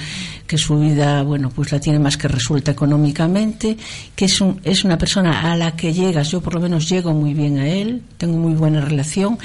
[0.45, 3.77] que su vida, bueno, pues la tiene más que resuelta económicamente,
[4.15, 7.13] que es, un, es una persona a la que llegas, yo por lo menos llego
[7.13, 9.37] muy bien a él, tengo muy buena relación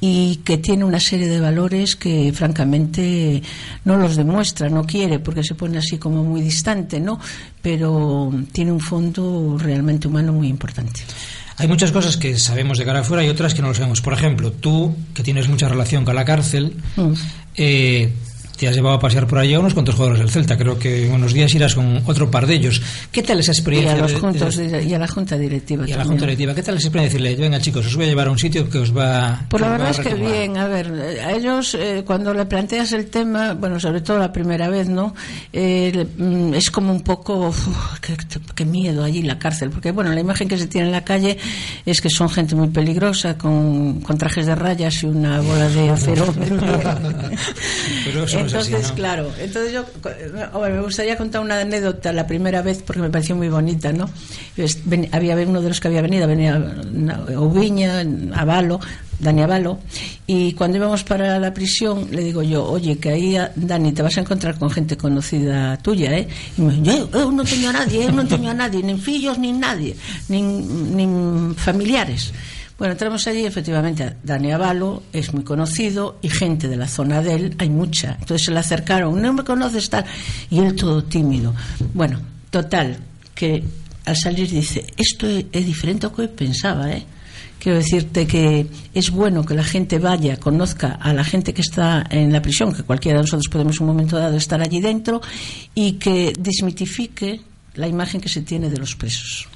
[0.00, 3.42] y que tiene una serie de valores que francamente
[3.84, 7.18] no los demuestra, no quiere, porque se pone así como muy distante, ¿no?
[7.62, 11.00] Pero tiene un fondo realmente humano muy importante.
[11.58, 14.02] Hay muchas cosas que sabemos de cara afuera y otras que no lo sabemos.
[14.02, 17.12] Por ejemplo, tú, que tienes mucha relación con la cárcel, mm.
[17.56, 18.12] eh,
[18.56, 20.56] te has llevado a pasear por allí a unos cuantos jugadores del Celta.
[20.56, 22.80] Creo que unos días irás con otro par de ellos.
[23.12, 23.94] ¿Qué tal esa experiencia?
[23.94, 25.88] Y a, los juntos, de, y a la Junta Directiva.
[25.88, 26.54] Y a la Junta Directiva.
[26.54, 27.18] ¿Qué tal esa experiencia?
[27.18, 29.70] Decirle, venga chicos, os voy a llevar a un sitio que os va Pues la
[29.70, 30.56] verdad es que bien.
[30.56, 30.92] A ver,
[31.24, 35.14] a ellos eh, cuando le planteas el tema, bueno, sobre todo la primera vez, ¿no?
[35.52, 36.06] Eh,
[36.54, 37.68] es como un poco, uf,
[38.00, 38.16] qué,
[38.54, 39.70] qué, miedo allí la cárcel.
[39.70, 41.36] Porque, bueno, la imagen que se tiene en la calle
[41.84, 45.90] es que son gente muy peligrosa, con, con trajes de rayas y una bola de
[45.96, 46.34] acero.
[48.04, 49.84] Pero eso Entonces, claro, entonces yo
[50.60, 54.08] me gustaría contar una anécdota la primera vez porque me pareció muy bonita, ¿no?
[54.84, 56.56] Ven, había uno de los que había venido, venía
[57.36, 58.02] Ubiña,
[58.34, 58.80] Avalo,
[59.18, 59.78] Dani Avalo,
[60.26, 64.16] y cuando íbamos para la prisión le digo yo, oye, que ahí, Dani, te vas
[64.16, 66.28] a encontrar con gente conocida tuya, ¿eh?
[66.56, 68.98] Y me dice, yo, yo no tengo a nadie, yo no tengo a nadie, ni
[68.98, 69.96] fillos, ni nadie,
[70.28, 72.32] ni, ni familiares.
[72.78, 77.34] Bueno, entramos allí, efectivamente, Dani Avalo es muy conocido y gente de la zona de
[77.34, 78.18] él hay mucha.
[78.20, 80.04] Entonces se le acercaron, no me conoces tal,
[80.50, 81.54] y él todo tímido.
[81.94, 82.20] Bueno,
[82.50, 82.98] total,
[83.34, 83.64] que
[84.04, 87.04] al salir dice, esto es, es diferente a lo que pensaba, ¿eh?
[87.58, 92.04] Quiero decirte que es bueno que la gente vaya, conozca a la gente que está
[92.10, 95.22] en la prisión, que cualquiera de nosotros podemos en un momento dado estar allí dentro,
[95.74, 97.40] y que desmitifique
[97.74, 99.48] la imagen que se tiene de los presos.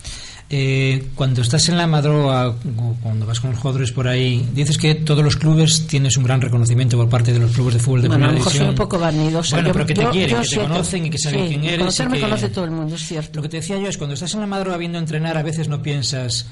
[0.53, 2.57] Eh, cuando estás en la madroa, o
[3.03, 6.40] cuando vas con los jugadores por ahí, dices que todos los clubes tienes un gran
[6.40, 8.59] reconocimiento por parte de los clubes de fútbol de Bueno, a primera lo mejor soy
[8.59, 8.70] división.
[8.70, 9.57] un poco vanidosa.
[9.57, 11.48] Bueno, Yo- pero que te yo- quieren, yo que te conocen y que saben sí,
[11.51, 11.78] quién eres.
[11.78, 13.30] conocerme que- conoce todo el mundo, es cierto.
[13.36, 15.68] Lo que te decía yo es cuando estás en la madroa viendo entrenar, a veces
[15.68, 16.46] no piensas.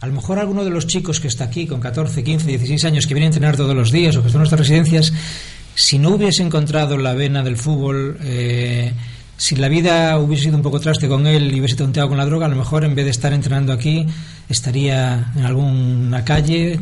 [0.00, 3.06] A lo mejor alguno de los chicos que está aquí con 14, 15, 16 años
[3.06, 5.12] que viene a entrenar todos los días o que está en nuestras residencias,
[5.74, 8.92] si no hubiese encontrado la vena del fútbol, eh,
[9.40, 12.26] si la vida hubiese sido un poco traste con él y hubiese tonteado con la
[12.26, 14.06] droga, a lo mejor en vez de estar entrenando aquí,
[14.50, 16.78] estaría en alguna calle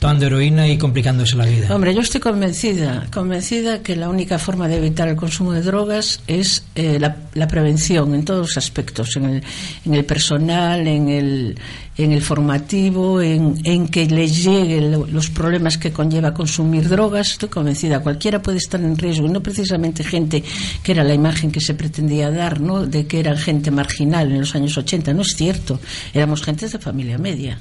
[0.00, 1.72] tomando heroína y complicándose la vida.
[1.74, 6.20] Hombre, yo estoy convencida, convencida que la única forma de evitar el consumo de drogas
[6.26, 9.42] es eh, la, la prevención en todos los aspectos, en el,
[9.84, 16.32] en el personal, en el, formativo, en, que les lleguen lo- los problemas que conlleva
[16.32, 17.32] consumir drogas.
[17.32, 20.42] Estoy convencida, cualquiera puede estar en riesgo, y no precisamente gente
[20.82, 22.86] que era la imagen que se pretendía dar, ¿no?
[22.86, 25.12] de que eran gente marginal en los años 80.
[25.12, 25.78] No es cierto,
[26.14, 27.58] éramos gentes de familia media.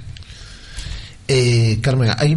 [1.31, 2.35] Eh, Carmen, hay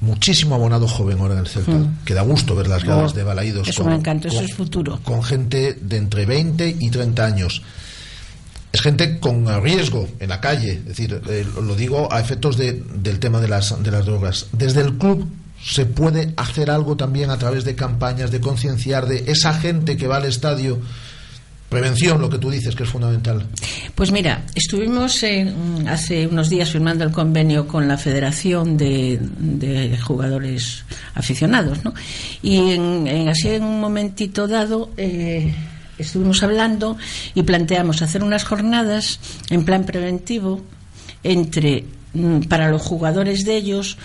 [0.00, 1.98] muchísimo abonado joven ahora en el Celta, Mm.
[2.04, 4.98] que da gusto ver las gradas Oh, de Balaídos Eso me encanta, eso es futuro.
[5.04, 7.62] con gente de entre 20 y 30 años.
[8.72, 12.82] Es gente con riesgo en la calle, es decir, eh, lo digo a efectos de-
[12.94, 14.46] del tema de las, de las drogas.
[14.52, 15.28] Desde el club
[15.62, 20.08] se puede hacer algo también a través de campañas, de concienciar de esa gente que
[20.08, 20.80] va al estadio.
[21.72, 23.46] Prevención, lo que tú dices, que es fundamental.
[23.94, 25.24] Pues mira, estuvimos
[25.88, 31.92] hace unos días firmando el convenio con la Federación de, de Jugadores Aficionados, ¿no?
[32.42, 35.52] Y en- así en un momentito dado eh,
[35.98, 36.96] estuvimos hablando
[37.34, 39.20] y planteamos hacer unas jornadas
[39.50, 40.60] en plan preventivo
[41.24, 43.96] entre mm, para los jugadores de ellos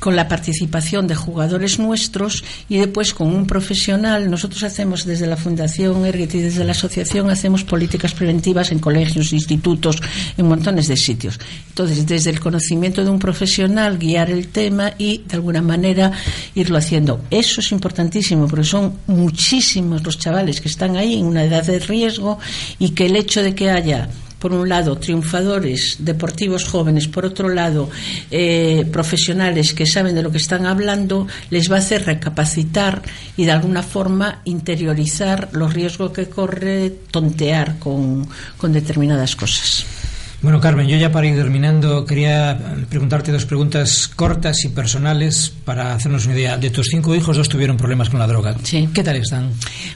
[0.00, 4.30] con la participación de jugadores nuestros y después con un profesional.
[4.30, 9.32] Nosotros hacemos desde la Fundación Erguet y desde la asociación hacemos políticas preventivas en colegios,
[9.32, 9.96] institutos,
[10.36, 11.38] en montones de sitios.
[11.68, 16.12] Entonces, desde el conocimiento de un profesional, guiar el tema y de alguna manera
[16.54, 17.20] irlo haciendo.
[17.30, 21.78] Eso es importantísimo porque son muchísimos los chavales que están ahí en una edad de
[21.78, 22.38] riesgo
[22.78, 24.08] y que el hecho de que haya
[24.40, 27.90] por un lado, triunfadores deportivos jóvenes, por otro lado,
[28.30, 33.02] eh, profesionales que saben de lo que están hablando, les va a hacer recapacitar
[33.36, 38.26] y de alguna forma interiorizar los riesgos que corre tontear con,
[38.56, 39.99] con determinadas cosas.
[40.42, 45.92] Bueno, Carmen, yo ya para ir terminando quería preguntarte dos preguntas cortas y personales para
[45.94, 46.56] hacernos una idea.
[46.56, 48.56] De tus cinco hijos, dos tuvieron problemas con la droga.
[48.62, 48.88] Sí.
[48.94, 49.50] ¿Qué tal están?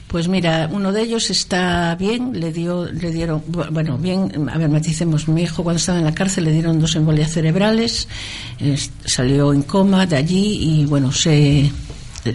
[0.07, 4.59] Pues mira, uno de ellos está bien, le dio, le dieron, bu- bueno, bien, a
[4.59, 8.07] ver, maticemos, mi hijo cuando estaba en la cárcel le dieron dos embolias cerebrales,
[8.61, 11.71] es- salió en coma de allí y bueno, se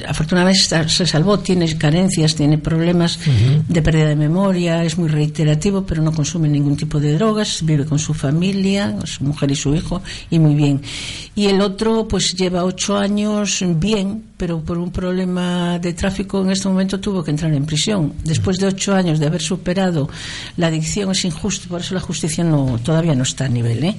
[0.08, 3.20] afortunadamente se salvó, tiene carencias, tiene problemas
[3.68, 7.86] de pérdida de memoria, es muy reiterativo, pero no consume ningún tipo de drogas, vive
[7.86, 10.82] con su familia, su mujer y su hijo, y muy bien.
[11.36, 16.52] Y el otro, pues lleva ocho años bien, pero por un problema de tráfico en
[16.52, 18.14] este momento tuvo que entrar en prisión.
[18.24, 20.10] Después de ocho años de haber superado
[20.58, 23.96] la adicción es injusto, por eso la justicia no, todavía no está a nivel, ¿eh?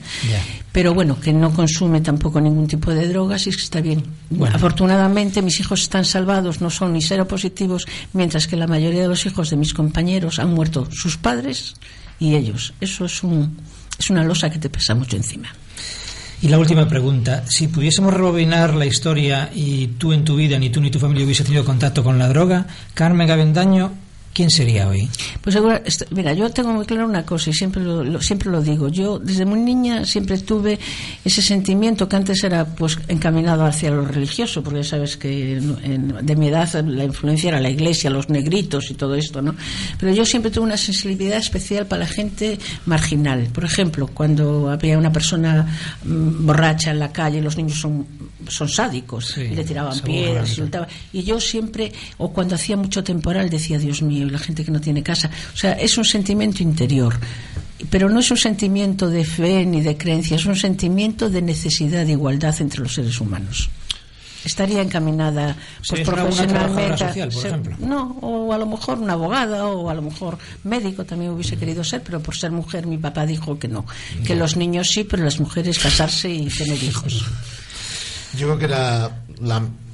[0.72, 4.02] Pero bueno, que no consume tampoco ningún tipo de drogas y que está bien.
[4.30, 4.54] Bueno.
[4.54, 9.26] Afortunadamente mis hijos están salvados, no son ni seropositivos, mientras que la mayoría de los
[9.26, 11.74] hijos de mis compañeros han muerto sus padres
[12.18, 12.74] y ellos.
[12.80, 13.56] Eso es, un,
[13.98, 15.48] es una losa que te pesa mucho encima.
[16.42, 17.44] Y la última pregunta.
[17.46, 21.24] Si pudiésemos rebobinar la historia y tú en tu vida, ni tú ni tu familia
[21.24, 23.92] hubiese tenido contacto con la droga, Carmen Gavendaño,
[24.40, 25.06] ¿quién sería hoy?
[25.42, 28.88] Pues est- mira, yo tengo muy claro una cosa y siempre lo, siempre lo digo.
[28.88, 30.78] Yo desde muy niña siempre tuve
[31.22, 36.24] ese sentimiento que antes era pues encaminado hacia lo religioso, porque ya sabes que en-
[36.24, 39.54] de mi edad la influencia era la iglesia, los negritos y todo esto, ¿no?
[39.98, 43.48] Pero yo siempre tuve una sensibilidad especial para la gente marginal.
[43.52, 45.66] Por ejemplo, cuando había una persona
[46.02, 48.06] mm, borracha en la calle, los niños son,
[48.48, 50.88] son sádicos y le tiraban piedras, insultaban.
[51.12, 54.70] Y yo siempre, o cuando hacía mucho temporal, decía, Dios mío, y la gente que
[54.70, 55.30] no tiene casa.
[55.54, 57.18] O sea, es un sentimiento interior.
[57.88, 62.04] Pero no es un sentimiento de fe ni de creencia, es un sentimiento de necesidad
[62.04, 63.70] de igualdad entre los seres humanos.
[64.44, 65.54] Estaría encaminada
[65.86, 66.96] pues, profesionalmente.
[66.98, 67.76] social, por se- ejemplo.
[67.80, 71.84] No, o a lo mejor una abogada, o a lo mejor médico también hubiese querido
[71.84, 73.84] ser, pero por ser mujer mi papá dijo que no.
[74.24, 77.24] Que los niños sí, pero las mujeres casarse y tener hijos.
[78.36, 79.10] Yo creo que la,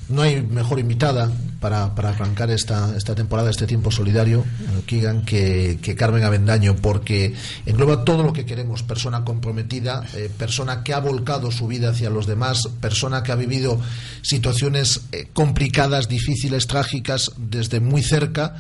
[0.09, 1.31] no hay mejor invitada
[1.61, 6.77] para, para arrancar esta, esta temporada, este tiempo solidario, eh, Keegan, que, que Carmen Avendaño,
[6.77, 7.35] porque
[7.65, 12.11] engloba todo lo que queremos, persona comprometida, eh, persona que ha volcado su vida hacia
[12.11, 13.81] los demás, persona que ha vivido
[14.23, 18.57] situaciones eh, complicadas, difíciles, trágicas desde muy cerca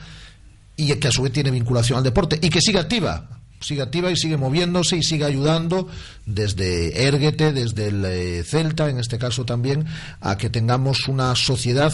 [0.77, 3.36] y que a su vez tiene vinculación al deporte y que sigue activa.
[3.67, 5.89] Sigue activa y sigue moviéndose y sigue ayudando
[6.25, 9.87] desde Erguete, desde el eh, Celta, en este caso también,
[10.21, 11.93] a que tengamos una sociedad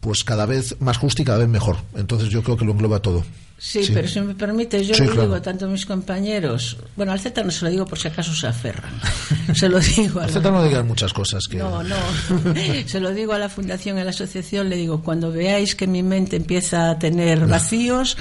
[0.00, 1.76] pues cada vez más justa y cada vez mejor.
[1.94, 3.22] Entonces yo creo que lo engloba todo.
[3.58, 7.42] Sí, pero si me permite, yo le digo tanto a mis compañeros, bueno, al Z
[7.44, 8.90] no se lo digo por si acaso se aferran,
[9.54, 11.44] se lo digo Al Z no digan muchas cosas.
[11.46, 11.58] Que...
[11.58, 11.96] No, no,
[12.86, 16.02] se lo digo a la fundación, a la asociación, le digo, cuando veáis que mi
[16.02, 18.16] mente empieza a tener vacíos,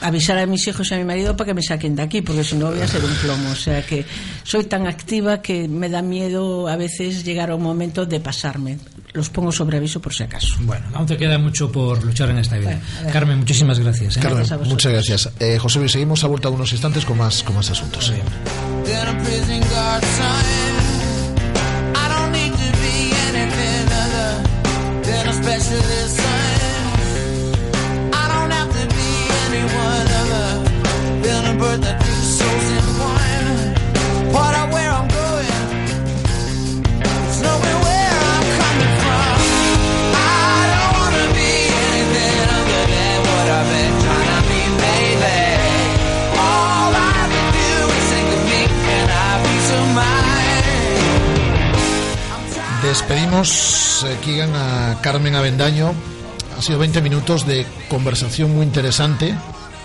[0.00, 2.44] avisar a mis hijos y a mi marido para que me saquen de aquí, porque
[2.44, 3.50] si no voy a ser un plomo.
[3.50, 4.04] O sea que
[4.42, 8.78] soy tan activa que me da miedo a veces llegar a un momento de pasarme.
[9.12, 10.56] Los pongo sobre aviso por si acaso.
[10.60, 12.78] Bueno, aún te queda mucho por luchar en esta vida.
[13.12, 14.16] Carmen, muchísimas gracias.
[14.16, 14.20] ¿eh?
[14.20, 15.30] Carmen, muchas gracias.
[15.40, 18.12] Eh, José Luis, seguimos a vuelta unos instantes con más, con más asuntos.
[52.82, 54.16] Despedimos, eh,
[54.54, 55.92] a Carmen Avendaño.
[56.56, 59.34] Ha sido 20 minutos de conversación muy interesante.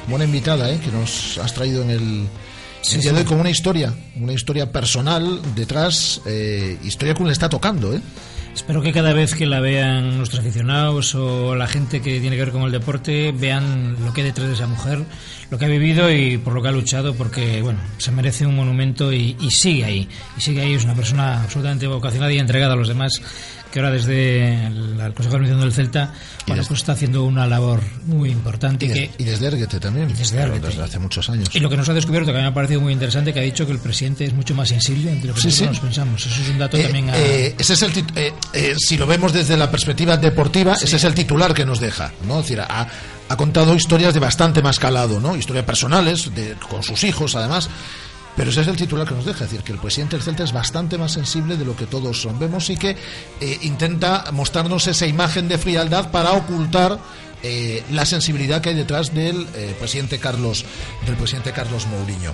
[0.08, 0.80] Buena invitada, ¿eh?
[0.84, 2.28] Que nos has traído en el,
[2.82, 7.48] Sí, de hoy con una historia, una historia personal detrás, eh, historia que le está
[7.48, 8.02] tocando, ¿eh?
[8.54, 12.44] Espero que cada vez que la vean nuestros aficionados o la gente que tiene que
[12.44, 15.06] ver con el deporte vean lo que hay detrás de esa mujer,
[15.50, 18.58] lo que ha vivido y por lo que ha luchado, porque bueno, se merece un
[18.58, 20.10] monumento y, y sigue ahí.
[20.38, 23.22] Y sigue ahí, es una persona absolutamente vocacionada y entregada a los demás
[23.72, 26.14] que ahora desde el, Consejo de Administración del Celta
[26.48, 28.86] bueno, pues está haciendo una labor muy importante.
[28.86, 31.50] Y, que, y desde Erguete también, desde, desde, hace muchos años.
[31.54, 33.40] Y lo que nos ha descubierto, que a mí me ha parecido muy interesante, que
[33.40, 36.26] ha dicho que el presidente es mucho más sensible de lo que nosotros nos pensamos.
[36.26, 37.18] Eso es un dato eh, también a...
[37.18, 41.04] eh, ese es el eh, eh, Si lo vemos desde la perspectiva deportiva, ese es
[41.04, 42.12] el titular que nos deja.
[42.28, 42.40] ¿no?
[42.40, 42.88] Es decir, ha,
[43.30, 45.36] ha contado historias de bastante más calado, ¿no?
[45.36, 47.70] historias personales, de, con sus hijos además
[48.36, 50.44] pero ese es el titular que nos deja, es decir, que el presidente del Celta
[50.44, 52.40] es bastante más sensible de lo que todos son.
[52.40, 52.96] Vemos y que
[53.40, 56.98] eh, intenta mostrarnos esa imagen de frialdad para ocultar
[57.44, 60.64] eh, la sensibilidad que hay detrás del eh, presidente Carlos
[61.06, 62.34] del presidente Carlos Mourinho.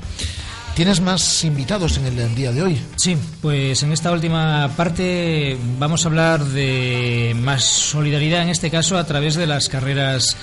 [0.78, 2.80] ¿Tienes más invitados en el día de hoy?
[2.98, 8.96] Sí, pues en esta última parte vamos a hablar de más solidaridad, en este caso
[8.96, 10.38] a través de las carreras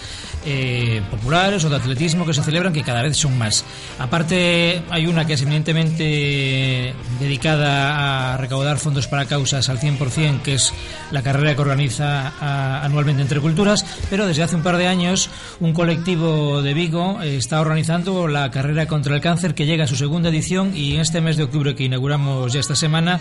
[0.47, 3.64] eh, populares o de atletismo que se celebran, que cada vez son más.
[3.99, 10.55] Aparte, hay una que es eminentemente dedicada a recaudar fondos para causas al 100%, que
[10.55, 10.74] es
[11.12, 15.30] la carrera que organiza anualmente Entre Culturas, pero desde hace un par de años
[15.61, 19.87] un colectivo de Vigo eh, está organizando la carrera contra el cáncer que llega a
[19.87, 23.20] su segunda edición e este mes de outubro que inauguramos esta semana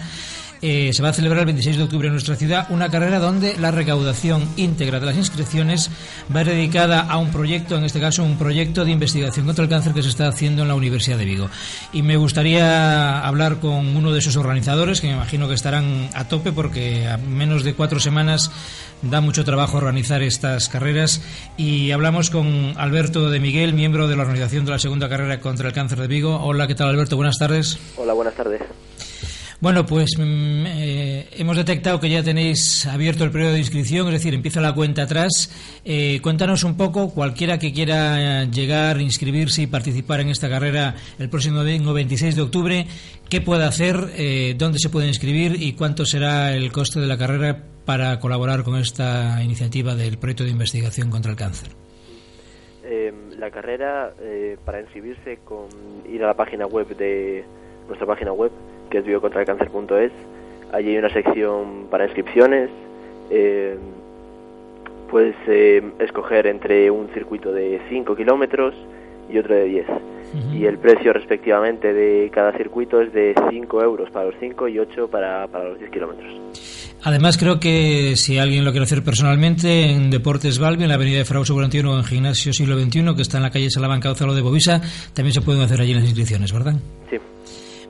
[0.65, 3.57] eh, se va a celebrar el 26 de octubre en nuestra ciudad una carrera donde
[3.57, 5.91] la recaudación íntegra de las inscripciones
[6.33, 9.69] va a dedicada a un proyecto, en este caso un proyecto de investigación contra el
[9.69, 11.49] cáncer que se está haciendo en la Universidad de Vigo.
[11.91, 16.29] Y me gustaría hablar con uno de esos organizadores, que me imagino que estarán a
[16.29, 18.49] tope porque a menos de cuatro semanas
[19.01, 21.21] da mucho trabajo organizar estas carreras
[21.57, 25.67] y hablamos con Alberto de Miguel, miembro de la organización de la segunda carrera contra
[25.67, 26.39] el cáncer de Vigo.
[26.41, 27.17] Hola, ¿qué tal Alberto?
[27.17, 27.77] Buenas tardes.
[27.97, 28.61] Hola, buenas tardes.
[29.63, 34.15] Bueno, pues mm, eh, hemos detectado que ya tenéis abierto el periodo de inscripción, es
[34.15, 35.79] decir, empieza la cuenta atrás.
[35.85, 41.29] Eh, cuéntanos un poco, cualquiera que quiera llegar, inscribirse y participar en esta carrera el
[41.29, 42.85] próximo domingo 26 de octubre,
[43.29, 47.17] ¿qué puede hacer, eh, dónde se puede inscribir y cuánto será el coste de la
[47.17, 51.69] carrera para colaborar con esta iniciativa del proyecto de investigación contra el cáncer?
[53.39, 54.13] la carrera,
[54.63, 55.67] para inscribirse, con
[56.09, 57.43] ir a la página web de
[57.87, 58.51] nuestra página web
[58.89, 60.11] que es biocontralcáncer.es.
[60.71, 62.69] Allí hay una sección para inscripciones.
[63.29, 63.77] Eh,
[65.09, 68.73] puedes eh, escoger entre un circuito de 5 kilómetros
[69.29, 69.85] y otro de 10.
[70.51, 74.79] Y el precio respectivamente de cada circuito es de 5 euros para los 5 y
[74.79, 76.33] 8 para, para los 10 kilómetros.
[77.03, 81.17] Además, creo que si alguien lo quiere hacer personalmente, en Deportes Valve, en la avenida
[81.17, 84.33] de Frau Seguro o en Gimnasio Siglo XXI, que está en la calle Salamanca Ozalo
[84.33, 84.81] de Bovisa,
[85.13, 86.75] también se pueden hacer allí las inscripciones, ¿verdad?
[87.09, 87.17] Sí.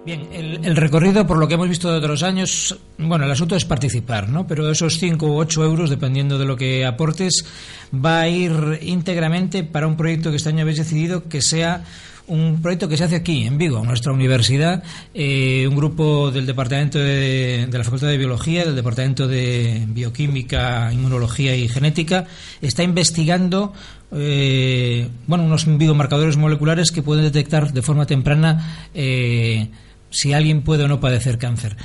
[0.05, 3.63] Bien, el, recorrido, por lo que hemos visto de otros años, bueno, el asunto es
[3.63, 4.45] participar, ¿no?
[4.45, 7.45] Pero esos 5 u 8 euros, dependiendo de lo que aportes,
[7.93, 11.85] va a ir íntegramente para un proyecto que este año habéis decidido que sea
[12.27, 14.83] un proyecto que se hace aquí, en Vigo, en nuestra universidad.
[15.13, 20.91] Eh, un grupo del Departamento de, de, la Facultad de Biología, del Departamento de Bioquímica,
[20.91, 22.25] Inmunología y Genética,
[22.61, 23.73] está investigando
[24.15, 29.69] eh, bueno, unos biomarcadores moleculares que pueden detectar de forma temprana eh,
[30.13, 31.75] si alguien puede o no padecer cáncer.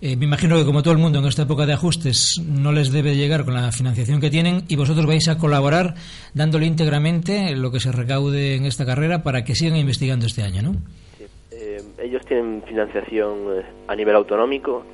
[0.00, 2.90] Eh, me imagino que como todo el mundo en esta época de ajustes no les
[2.90, 5.94] debe llegar con la financiación que tienen y vosotros vais a colaborar
[6.34, 10.62] dándole íntegramente lo que se recaude en esta carrera para que sigan investigando este año,
[10.62, 10.72] ¿no?
[11.18, 11.24] Sí.
[11.52, 14.84] Eh, ellos tienen financiación eh, a nivel autonómico,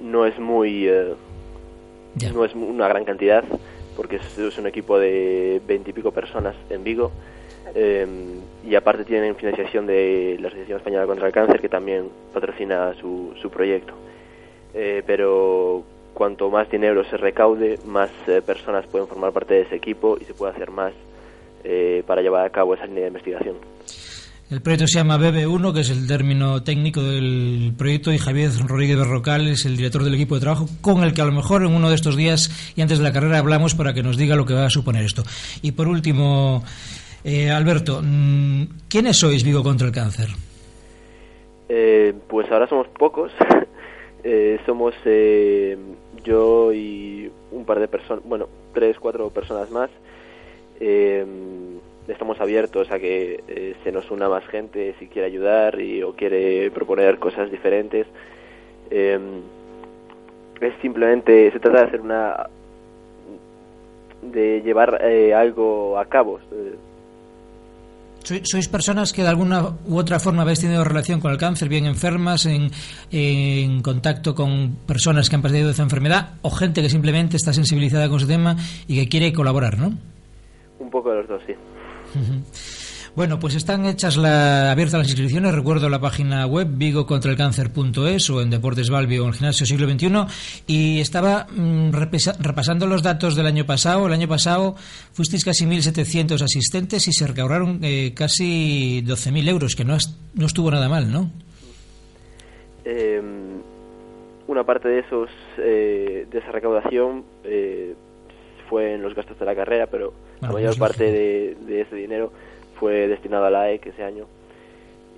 [0.00, 0.88] no es muy
[2.34, 3.44] no es una gran cantidad
[3.96, 7.12] porque es, es un equipo de veintipico personas en Vigo
[7.74, 13.34] y aparte tienen financiación de la Asociación Española contra el Cáncer que también patrocina su,
[13.40, 13.94] su proyecto.
[14.74, 19.76] Eh, pero cuanto más dinero se recaude, más eh, personas pueden formar parte de ese
[19.76, 20.92] equipo y se puede hacer más
[21.64, 23.56] eh, para llevar a cabo esa línea de investigación.
[24.50, 28.98] El proyecto se llama BB1, que es el término técnico del proyecto, y Javier Rodríguez
[28.98, 31.72] Berrocal es el director del equipo de trabajo, con el que a lo mejor en
[31.72, 34.44] uno de estos días y antes de la carrera hablamos para que nos diga lo
[34.44, 35.22] que va a suponer esto.
[35.62, 36.62] Y por último,
[37.24, 40.28] Alberto, mm, ¿quiénes sois Vigo contra el Cáncer?
[42.28, 43.32] pues ahora somos pocos.
[44.24, 45.76] Eh, somos eh,
[46.22, 49.90] yo y un par de personas, bueno, tres, cuatro personas más.
[50.78, 51.26] Eh,
[52.06, 56.70] estamos abiertos a que se nos una más gente si quiere ayudar y, o quiere
[56.70, 58.06] proponer cosas diferentes.
[58.90, 59.20] es
[60.80, 62.48] simplemente, se trata de hacer una.
[64.22, 65.02] de llevar
[65.34, 66.38] algo a cabo.
[68.24, 71.86] ¿Sois personas que de alguna u otra forma habéis tenido relación con el cáncer, bien
[71.86, 72.70] enfermas, en,
[73.10, 78.08] en contacto con personas que han padecido esa enfermedad, o gente que simplemente está sensibilizada
[78.08, 78.56] con ese tema
[78.86, 79.92] y que quiere colaborar, ¿no?
[80.78, 81.54] Un poco de los dos, sí.
[83.14, 85.54] Bueno, pues están hechas la, abiertas las inscripciones.
[85.54, 90.08] Recuerdo la página web vigocontralcáncer.es o en Deportes Balbio o en el Gimnasio Siglo XXI.
[90.66, 94.06] Y estaba mm, repasando los datos del año pasado.
[94.06, 94.76] El año pasado
[95.12, 99.98] fuisteis casi 1.700 asistentes y se recaudaron eh, casi 12.000 euros, que no,
[100.34, 101.30] no estuvo nada mal, ¿no?
[102.86, 103.60] Em,
[104.46, 107.94] una parte de esos eh, de esa recaudación eh,
[108.70, 111.94] fue en los gastos de la carrera, pero la mayor pues parte de, de ese
[111.94, 112.32] dinero
[112.82, 114.26] fue destinado a la AEC ese año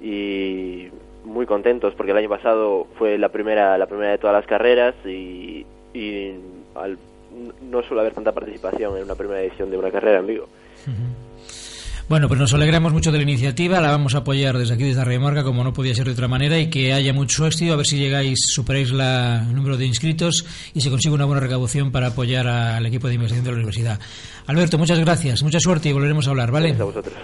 [0.02, 0.88] y
[1.24, 4.94] muy contentos porque el año pasado fue la primera la primera de todas las carreras
[5.06, 5.64] y,
[7.62, 10.46] no suele haber tanta participación en una primera edición de una carrera en vivo.
[12.06, 15.02] Bueno, pues nos alegramos mucho de la iniciativa, la vamos a apoyar desde aquí, desde
[15.02, 17.76] Radio Marca, como no podía ser de otra manera, y que haya mucho éxito, a
[17.76, 20.44] ver si llegáis, superáis la, el número de inscritos
[20.74, 24.00] y se consigue una buena recaudación para apoyar al equipo de investigación de la universidad.
[24.46, 26.68] Alberto, muchas gracias, mucha suerte y volveremos a hablar, ¿vale?
[26.68, 27.14] Gracias a vosotros.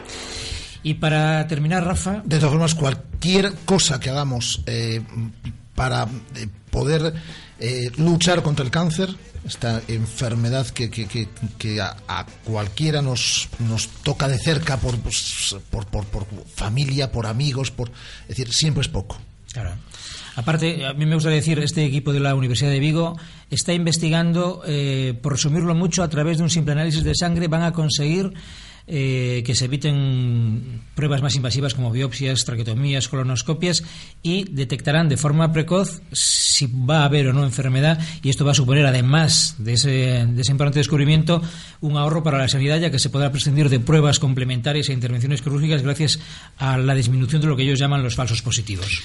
[0.83, 2.23] Y para terminar, Rafa.
[2.25, 5.03] De todas formas, cualquier cosa que hagamos eh,
[5.75, 6.05] para
[6.37, 7.13] eh, poder
[7.59, 9.11] eh, luchar contra el cáncer,
[9.45, 11.07] esta enfermedad que, que,
[11.59, 17.27] que, a, cualquiera nos, nos toca de cerca pues, por, por, por, por, familia, por
[17.27, 17.91] amigos, por
[18.23, 19.19] es decir, siempre es poco.
[19.53, 19.75] Claro.
[20.37, 23.19] Aparte, a mí me gustaría decir, este equipo de la Universidad de Vigo
[23.51, 27.63] está investigando, eh, por resumirlo mucho, a través de un simple análisis de sangre van
[27.63, 28.33] a conseguir
[28.93, 33.85] eh, que se eviten pruebas más invasivas como biopsias, traquetomías, colonoscopias
[34.21, 38.51] y detectarán de forma precoz si va a haber o no enfermedad y esto va
[38.51, 41.41] a suponer, además de ese, de ese importante descubrimiento,
[41.81, 45.41] un ahorro para la sanidad ya que se podrá prescindir de pruebas complementarias e intervenciones
[45.41, 46.19] quirúrgicas gracias
[46.59, 49.03] a la disminución de lo que ellos llaman los falsos positivos.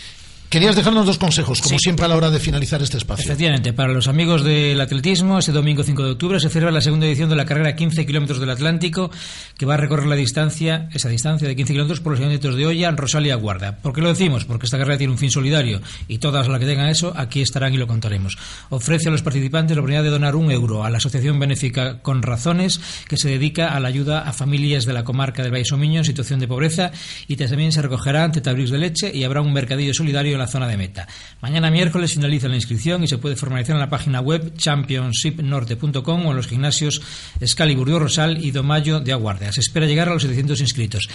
[0.49, 3.25] Querías dejarnos dos consejos, como siempre a la hora de finalizar este espacio.
[3.25, 7.07] Efectivamente, para los amigos del atletismo, este domingo 5 de octubre se celebra la segunda
[7.07, 9.11] edición de la carrera 15 kilómetros del Atlántico,
[9.57, 12.65] que va a recorrer la distancia, esa distancia de 15 kilómetros por los kilómetros de
[12.67, 13.77] Olla, Rosalia Guarda.
[13.77, 14.45] ¿Por qué lo decimos?
[14.45, 17.73] Porque esta carrera tiene un fin solidario y todas las que tengan eso aquí estarán
[17.73, 18.37] y lo contaremos.
[18.69, 22.21] Ofrece a los participantes la oportunidad de donar un euro a la Asociación Benéfica Con
[22.21, 22.79] Razones,
[23.09, 26.05] que se dedica a la ayuda a familias de la comarca del Valle Somiño en
[26.05, 26.91] situación de pobreza
[27.27, 30.47] y también se recogerá ante tablillos de leche y habrá un mercadillo solidario en la
[30.47, 31.07] zona de meta.
[31.41, 36.31] Mañana miércoles finaliza la inscripción y se puede formalizar en la página web championshipnorte.com o
[36.31, 37.01] en los gimnasios
[37.39, 39.51] Excalibur de Rosal y Domayo de Aguardia.
[39.51, 41.09] Se espera llegar a los 700 inscritos.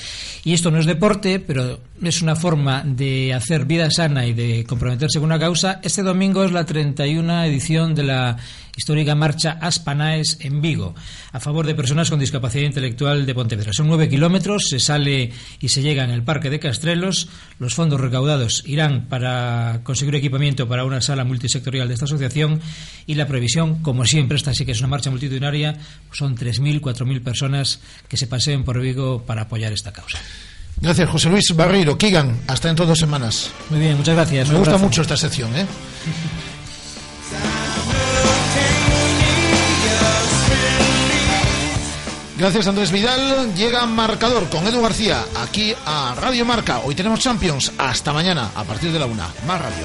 [0.45, 4.65] Y esto no es deporte, pero es una forma de hacer vida sana y de
[4.65, 5.81] comprometerse con una causa.
[5.83, 8.37] Este domingo es la 31 edición de la
[8.77, 10.95] histórica marcha Aspanaes en Vigo,
[11.33, 13.73] a favor de personas con discapacidad intelectual de Pontevedra.
[13.75, 17.29] Son nueve kilómetros, se sale y se llega en el Parque de Castrelos.
[17.59, 22.61] Los fondos recaudados irán para conseguir equipamiento para una sala multisectorial de esta asociación
[23.07, 25.77] y la previsión, como siempre, esta sí que es una marcha multitudinaria,
[26.13, 30.19] son 3.000, 4.000 personas que se paseen por Vigo para apoyar esta causa.
[30.81, 31.99] Gracias, José Luis Barreiro.
[31.99, 33.51] Kigan, hasta dentro de dos semanas.
[33.69, 34.49] Muy bien, muchas gracias.
[34.49, 35.67] Me gusta mucho esta sección, ¿eh?
[42.41, 43.55] Gracias Andrés Vidal.
[43.55, 46.79] Llega marcador con Edu García aquí a Radio Marca.
[46.79, 47.71] Hoy tenemos Champions.
[47.77, 49.29] Hasta mañana a partir de la una.
[49.47, 49.85] Más radio.